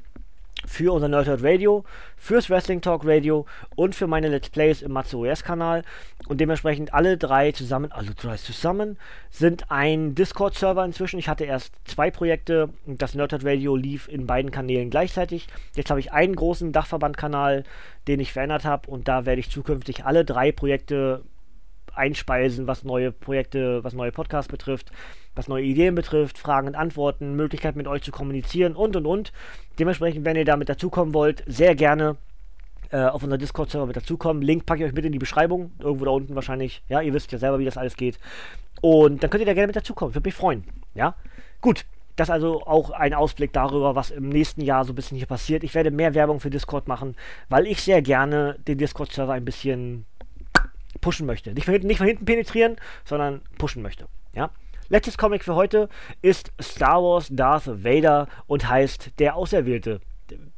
[0.66, 1.84] für unser Nerdhurt Radio,
[2.18, 5.84] fürs Wrestling Talk Radio und für meine Let's Plays im OS Kanal.
[6.28, 8.98] Und dementsprechend alle drei zusammen, also drei zusammen,
[9.30, 11.20] sind ein Discord-Server inzwischen.
[11.20, 15.48] Ich hatte erst zwei Projekte und das Nerdhurt Radio lief in beiden Kanälen gleichzeitig.
[15.76, 17.64] Jetzt habe ich einen großen Dachverband-Kanal,
[18.08, 21.24] den ich verändert habe und da werde ich zukünftig alle drei Projekte
[21.96, 24.92] einspeisen, was neue Projekte, was neue Podcasts betrifft,
[25.36, 29.34] was neue Ideen betrifft, Fragen und Antworten, Möglichkeit mit euch zu kommunizieren und und und.
[29.80, 32.18] Dementsprechend, wenn ihr damit dazukommen wollt, sehr gerne
[32.92, 34.42] äh, auf unser Discord-Server mit dazukommen.
[34.42, 36.84] Link packe ich euch mit in die Beschreibung, irgendwo da unten wahrscheinlich.
[36.88, 38.20] Ja, ihr wisst ja selber, wie das alles geht.
[38.82, 40.14] Und dann könnt ihr da gerne mit dazukommen.
[40.14, 40.64] Würde mich freuen.
[40.94, 41.16] Ja,
[41.62, 41.86] gut.
[42.16, 45.28] Das ist also auch ein Ausblick darüber, was im nächsten Jahr so ein bisschen hier
[45.28, 45.66] passiert.
[45.66, 47.16] Ich werde mehr Werbung für Discord machen,
[47.50, 50.06] weil ich sehr gerne den Discord-Server ein bisschen
[51.02, 51.54] pushen möchte.
[51.54, 54.08] Nicht von hinten, nicht von hinten penetrieren, sondern pushen möchte.
[54.34, 54.52] Ja.
[54.88, 55.90] Letztes Comic für heute
[56.22, 60.00] ist Star Wars Darth Vader und heißt Der Auserwählte.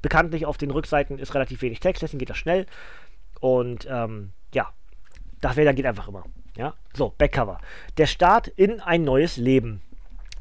[0.02, 2.66] Bekanntlich auf den Rückseiten ist relativ wenig Text, deswegen geht das schnell.
[3.40, 4.74] Und ähm, ja,
[5.42, 6.24] Darth Vader geht einfach immer.
[6.58, 7.60] Ja, so, Backcover.
[7.98, 9.82] Der Start in ein neues Leben.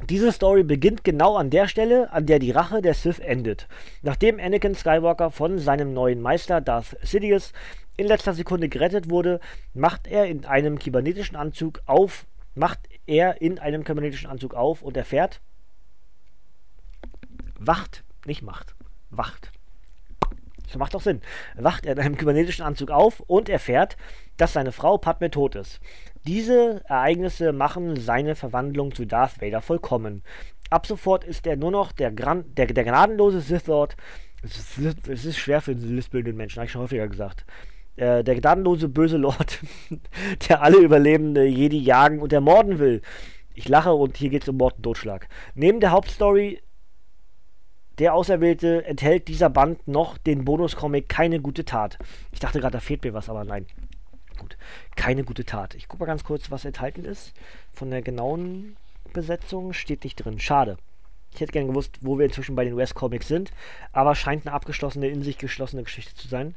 [0.05, 3.67] Diese Story beginnt genau an der Stelle, an der die Rache der Sith endet.
[4.03, 7.53] Nachdem Anakin Skywalker von seinem neuen Meister Darth Sidious
[7.97, 9.41] in letzter Sekunde gerettet wurde,
[9.75, 14.97] macht er in einem kybernetischen Anzug auf, macht er in einem kybernetischen Anzug auf und
[14.97, 15.41] erfährt,
[17.59, 18.75] wacht, nicht macht,
[19.11, 19.51] wacht.
[20.67, 21.21] Das macht doch Sinn.
[21.55, 23.97] Wacht er in einem kybernetischen Anzug auf und erfährt,
[24.37, 25.81] dass seine Frau Padme tot ist.
[26.27, 30.25] Diese Ereignisse machen seine Verwandlung zu Darth Vader vollkommen.
[30.69, 33.97] Ab sofort ist er nur noch der, Gran der, der gnadenlose Sith Lord.
[34.43, 37.45] Es ist, es ist schwer für einen lispelnden Menschen, habe ich schon häufiger gesagt.
[37.97, 39.61] Der gnadenlose böse Lord,
[40.49, 43.01] der alle überlebende Jedi jagen und ermorden will.
[43.55, 45.29] Ich lache und hier geht es um Mord und Totschlag.
[45.55, 46.61] Neben der Hauptstory
[47.99, 51.99] der Auserwählte enthält dieser Band noch den Bonuscomic Keine gute Tat.
[52.31, 53.67] Ich dachte gerade, da fehlt mir was, aber nein.
[54.39, 54.59] Gut,
[54.97, 55.75] keine gute Tat.
[55.75, 57.33] Ich gucke mal ganz kurz, was enthalten ist.
[57.73, 58.77] Von der genauen
[59.15, 60.39] Besetzung steht nicht drin.
[60.39, 60.77] Schade.
[61.33, 63.51] Ich hätte gerne gewusst, wo wir inzwischen bei den US-Comics sind,
[63.93, 66.55] aber scheint eine abgeschlossene, in sich geschlossene Geschichte zu sein.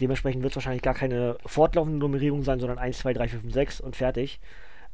[0.00, 3.52] Dementsprechend wird es wahrscheinlich gar keine fortlaufende Nummerierung sein, sondern 1, 2, 3, 4, 5,
[3.52, 4.40] 6 und fertig.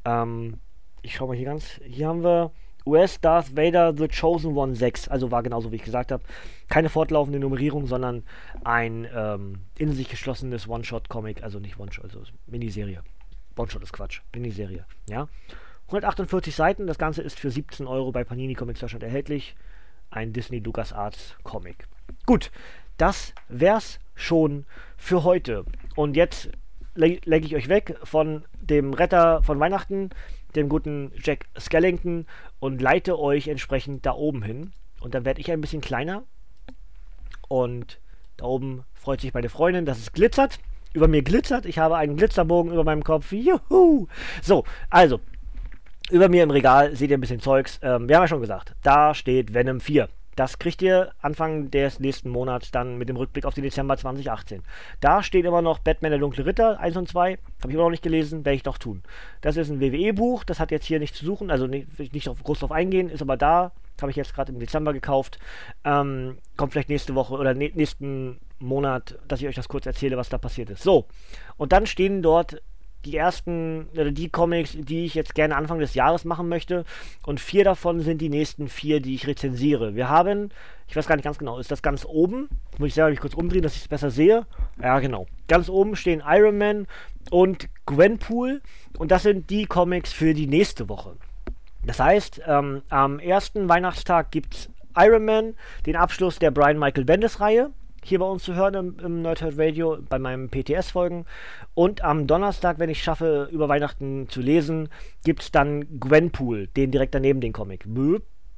[0.05, 0.59] Ähm,
[1.03, 1.81] ich schaue mal hier ganz.
[1.85, 2.53] Hier haben wir
[2.85, 5.09] US Darth Vader The Chosen One 6.
[5.09, 6.23] Also war genauso wie ich gesagt habe.
[6.69, 8.25] Keine fortlaufende Nummerierung, sondern
[8.65, 11.43] ein ähm, in sich geschlossenes One-Shot-Comic.
[11.43, 13.03] Also nicht One-Shot, also Miniserie.
[13.57, 14.21] One-Shot ist Quatsch.
[14.35, 14.85] Miniserie.
[15.09, 15.29] Ja.
[15.88, 16.87] 148 Seiten.
[16.87, 19.55] Das Ganze ist für 17 Euro bei Panini Comics Deutschland erhältlich.
[20.11, 21.87] Ein Disney LucasArts Comic.
[22.27, 22.51] Gut,
[22.96, 25.64] das wär's schon für heute.
[25.96, 26.50] Und jetzt
[26.94, 30.11] lege ich euch weg von dem Retter von Weihnachten,
[30.55, 32.26] dem guten Jack Skellington,
[32.61, 34.72] und leite euch entsprechend da oben hin.
[35.00, 36.22] Und dann werde ich ein bisschen kleiner.
[37.48, 37.98] Und
[38.37, 40.61] da oben freut sich meine Freundin, dass es glitzert.
[40.92, 41.66] Über mir glitzert.
[41.66, 43.33] Ich habe einen Glitzerbogen über meinem Kopf.
[43.33, 44.07] Juhu!
[44.42, 45.20] So, also.
[46.11, 47.78] Über mir im Regal seht ihr ein bisschen Zeugs.
[47.83, 50.09] Ähm, wir haben ja schon gesagt, da steht Venom 4.
[50.37, 54.62] Das kriegt ihr Anfang des nächsten Monats dann mit dem Rückblick auf den Dezember 2018.
[55.01, 57.33] Da steht immer noch Batman der dunkle Ritter 1 und 2.
[57.33, 59.03] Habe ich immer noch nicht gelesen, werde ich doch tun.
[59.40, 62.42] Das ist ein WWE-Buch, das hat jetzt hier nichts zu suchen, also nicht, nicht auf,
[62.42, 63.73] groß drauf eingehen, ist aber da.
[64.01, 65.38] Habe ich jetzt gerade im Dezember gekauft.
[65.85, 70.29] Ähm, kommt vielleicht nächste Woche oder nächsten Monat, dass ich euch das kurz erzähle, was
[70.29, 70.83] da passiert ist.
[70.83, 71.07] So,
[71.57, 72.61] und dann stehen dort
[73.05, 76.85] die ersten, oder die Comics, die ich jetzt gerne Anfang des Jahres machen möchte.
[77.27, 79.95] Und vier davon sind die nächsten vier, die ich rezensiere.
[79.95, 80.51] Wir haben,
[80.88, 82.49] ich weiß gar nicht ganz genau, ist das ganz oben?
[82.79, 84.47] Muss ich selber mich kurz umdrehen, dass ich es besser sehe?
[84.81, 85.27] Ja, genau.
[85.49, 86.87] Ganz oben stehen Iron Man
[87.31, 88.62] und Gwenpool.
[88.99, 91.17] Und das sind die Comics für die nächste Woche.
[91.85, 95.55] Das heißt, ähm, am ersten Weihnachtstag gibt es Iron Man,
[95.87, 97.71] den Abschluss der Brian Michael Bendis Reihe
[98.05, 101.25] hier bei uns zu hören im, im Nerdhead Radio, bei meinen PTS-Folgen.
[101.75, 104.88] Und am Donnerstag, wenn ich schaffe, über Weihnachten zu lesen,
[105.25, 107.87] gibt es dann Gwenpool, den direkt daneben den Comic.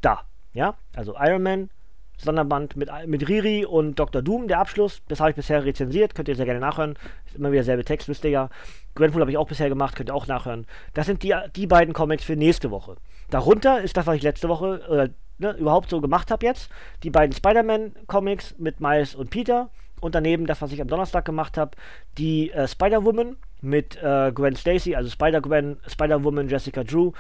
[0.01, 1.71] Da, ja, also Iron Man,
[2.17, 4.23] Sonderband mit, mit Riri und Dr.
[4.23, 5.03] Doom, der Abschluss.
[5.09, 6.97] Das habe ich bisher rezensiert, könnt ihr sehr gerne nachhören.
[7.27, 8.51] Ist immer wieder derselbe Text, wisst ihr ja.
[8.95, 10.67] Gwenpool habe ich auch bisher gemacht, könnt ihr auch nachhören.
[10.95, 12.97] Das sind die, die beiden Comics für nächste Woche.
[13.31, 16.71] Darunter ist das, was ich letzte Woche, äh, ne, überhaupt so gemacht habe jetzt.
[17.03, 19.71] Die beiden Spider-Man-Comics mit Miles und Peter.
[20.01, 21.73] Und daneben das, was ich am Donnerstag gemacht habe,
[22.19, 27.13] die äh, Spider-Woman mit äh, Gwen Stacy, also Spider-Gwen, Spider-Woman, Jessica Drew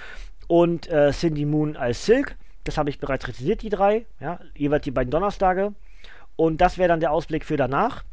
[0.48, 2.36] und äh, Cindy Moon als Silk.
[2.64, 4.06] Das habe ich bereits rezensiert, die drei.
[4.20, 5.72] Ja, jeweils die beiden Donnerstage.
[6.36, 8.04] Und das wäre dann der Ausblick für danach.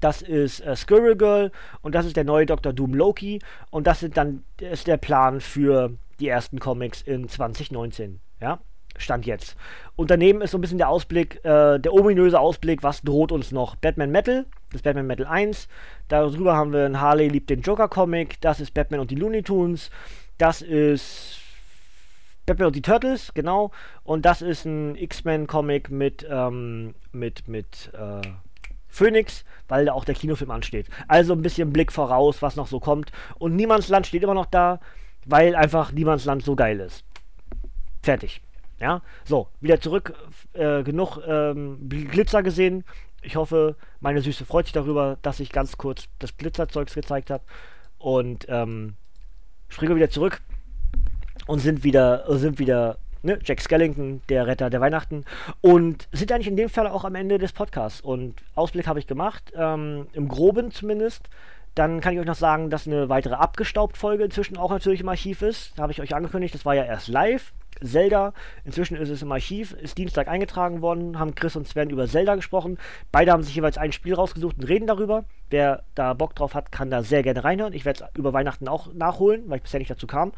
[0.00, 1.52] Das ist äh, Squirrel Girl
[1.82, 2.72] und das ist der neue Dr.
[2.72, 8.20] Doom Loki und das sind dann ist der Plan für die ersten Comics in 2019.
[8.40, 8.60] Ja,
[9.00, 9.56] Stand jetzt.
[9.96, 13.52] Und daneben ist so ein bisschen der Ausblick, äh, der ominöse Ausblick, was droht uns
[13.52, 13.76] noch?
[13.76, 15.68] Batman Metal, das ist Batman Metal 1.
[16.08, 19.42] Darüber haben wir einen Harley liebt den Joker Comic, das ist Batman und die Looney
[19.42, 19.90] Tunes.
[20.38, 21.38] Das ist
[22.46, 23.70] Batman und die Turtles, genau.
[24.04, 28.26] Und das ist ein X-Men-Comic mit, ähm, mit, mit, äh,
[28.90, 30.88] Phoenix, weil da auch der Kinofilm ansteht.
[31.08, 33.12] Also ein bisschen Blick voraus, was noch so kommt.
[33.38, 34.80] Und Niemandsland steht immer noch da,
[35.24, 37.04] weil einfach Niemandsland so geil ist.
[38.02, 38.42] Fertig.
[38.80, 40.14] Ja, so, wieder zurück.
[40.54, 42.84] Äh, genug ähm, Glitzer gesehen.
[43.22, 47.44] Ich hoffe, meine Süße freut sich darüber, dass ich ganz kurz das Glitzerzeugs gezeigt habe.
[47.98, 48.94] Und ähm,
[49.68, 50.40] springen wir wieder zurück
[51.46, 55.24] und sind wieder, sind wieder ne, Jack Skellington, der Retter der Weihnachten.
[55.60, 58.00] Und sind eigentlich in dem Fall auch am Ende des Podcasts.
[58.00, 61.28] Und Ausblick habe ich gemacht, ähm, im Groben zumindest.
[61.74, 65.08] Dann kann ich euch noch sagen, dass eine weitere abgestaubt Folge inzwischen auch natürlich im
[65.08, 65.72] Archiv ist.
[65.76, 67.52] Da habe ich euch angekündigt, das war ja erst live.
[67.82, 68.32] Zelda.
[68.64, 72.34] Inzwischen ist es im Archiv, ist Dienstag eingetragen worden, haben Chris und Sven über Zelda
[72.34, 72.78] gesprochen.
[73.12, 75.24] Beide haben sich jeweils ein Spiel rausgesucht und reden darüber.
[75.48, 77.72] Wer da Bock drauf hat, kann da sehr gerne reinhören.
[77.72, 80.32] Ich werde es über Weihnachten auch nachholen, weil ich bisher nicht dazu kam.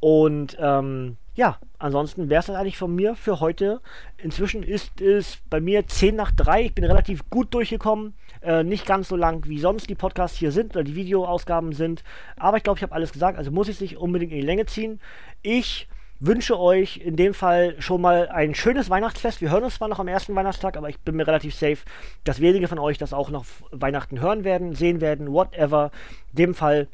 [0.00, 3.80] Und ähm, ja, ansonsten wäre es das eigentlich von mir für heute.
[4.18, 6.62] Inzwischen ist es bei mir 10 nach 3.
[6.62, 8.14] Ich bin relativ gut durchgekommen.
[8.42, 12.02] Äh, nicht ganz so lang wie sonst die Podcasts hier sind oder die Videoausgaben sind.
[12.36, 13.38] Aber ich glaube, ich habe alles gesagt.
[13.38, 15.00] Also muss ich es nicht unbedingt in die Länge ziehen.
[15.42, 15.88] Ich
[16.18, 19.40] wünsche euch in dem Fall schon mal ein schönes Weihnachtsfest.
[19.40, 21.78] Wir hören uns zwar noch am ersten Weihnachtstag, aber ich bin mir relativ safe,
[22.24, 25.90] dass wenige von euch das auch noch Weihnachten hören werden, sehen werden, whatever.
[26.30, 26.88] In dem Fall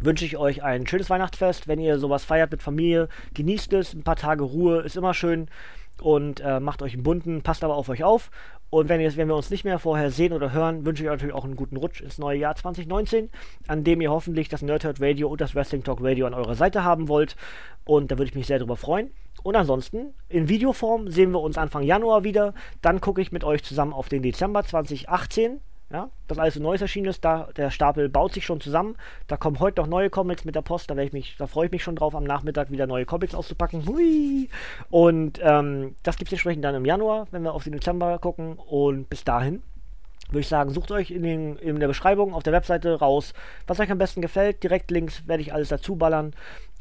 [0.00, 1.68] wünsche ich euch ein schönes Weihnachtsfest.
[1.68, 3.94] Wenn ihr sowas feiert mit Familie, genießt es.
[3.94, 5.48] Ein paar Tage Ruhe ist immer schön.
[6.00, 8.30] Und äh, macht euch einen bunten, passt aber auf euch auf.
[8.70, 11.14] Und wenn, ihr, wenn wir uns nicht mehr vorher sehen oder hören, wünsche ich euch
[11.14, 13.28] natürlich auch einen guten Rutsch ins neue Jahr 2019,
[13.66, 16.84] an dem ihr hoffentlich das Nerdhurt Radio und das Wrestling Talk Radio an eurer Seite
[16.84, 17.34] haben wollt.
[17.84, 19.10] Und da würde ich mich sehr darüber freuen.
[19.42, 22.54] Und ansonsten, in Videoform sehen wir uns Anfang Januar wieder.
[22.80, 25.60] Dann gucke ich mit euch zusammen auf den Dezember 2018
[25.92, 28.96] ja, das alles so Neues erschienen ist, da, der Stapel baut sich schon zusammen.
[29.26, 31.96] Da kommen heute noch neue Comics mit der Post, da, da freue ich mich schon
[31.96, 33.86] drauf, am Nachmittag wieder neue Comics auszupacken.
[33.86, 34.48] Hui!
[34.90, 38.56] Und ähm, das gibt es entsprechend dann im Januar, wenn wir auf den Dezember gucken.
[38.58, 39.62] Und bis dahin
[40.28, 43.34] würde ich sagen, sucht euch in, den, in der Beschreibung auf der Webseite raus,
[43.66, 44.62] was euch am besten gefällt.
[44.62, 46.34] Direkt Links werde ich alles dazu ballern.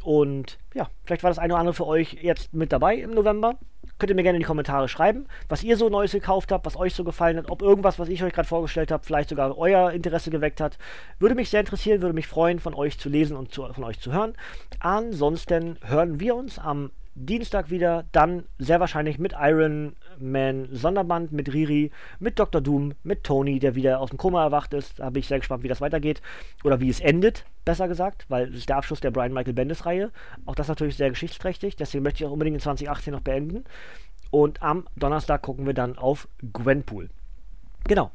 [0.04, 3.56] Und ja, vielleicht war das eine oder andere für euch jetzt mit dabei im November.
[4.00, 6.78] Könnt ihr mir gerne in die Kommentare schreiben, was ihr so Neues gekauft habt, was
[6.78, 9.92] euch so gefallen hat, ob irgendwas, was ich euch gerade vorgestellt habe, vielleicht sogar euer
[9.92, 10.78] Interesse geweckt hat.
[11.20, 14.00] Würde mich sehr interessieren, würde mich freuen, von euch zu lesen und zu, von euch
[14.00, 14.34] zu hören.
[14.80, 21.54] Ansonsten hören wir uns am Dienstag wieder, dann sehr wahrscheinlich mit Iron Man Sonderband, mit
[21.54, 22.62] Riri, mit Dr.
[22.62, 25.00] Doom, mit Tony, der wieder aus dem Koma erwacht ist.
[25.00, 26.22] Da bin ich sehr gespannt, wie das weitergeht.
[26.64, 29.86] Oder wie es endet, besser gesagt, weil es ist der Abschluss der Brian Michael Bendis
[29.86, 30.12] Reihe.
[30.46, 33.64] Auch das natürlich sehr geschichtsträchtig, deswegen möchte ich auch unbedingt in 2018 noch beenden.
[34.32, 37.10] Und am Donnerstag gucken wir dann auf Gwenpool.
[37.86, 38.12] Genau.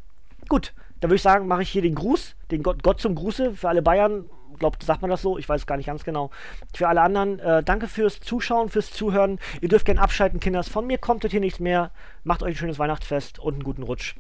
[0.49, 3.53] Gut, dann würde ich sagen, mache ich hier den Gruß, den Gott, Gott zum Gruße
[3.53, 4.25] für alle Bayern
[4.59, 6.31] glaube, sagt man das so, ich weiß gar nicht ganz genau.
[6.75, 9.39] Für alle anderen, äh, danke fürs Zuschauen, fürs Zuhören.
[9.61, 10.69] Ihr dürft gerne abschalten, Kinders.
[10.69, 11.91] Von mir kommt hier nichts mehr.
[12.23, 14.17] Macht euch ein schönes Weihnachtsfest und einen guten Rutsch.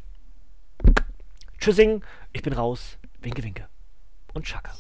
[1.59, 2.99] Tschüssing, ich bin raus.
[3.21, 3.69] Winke, winke.
[4.35, 4.73] Und Chaka.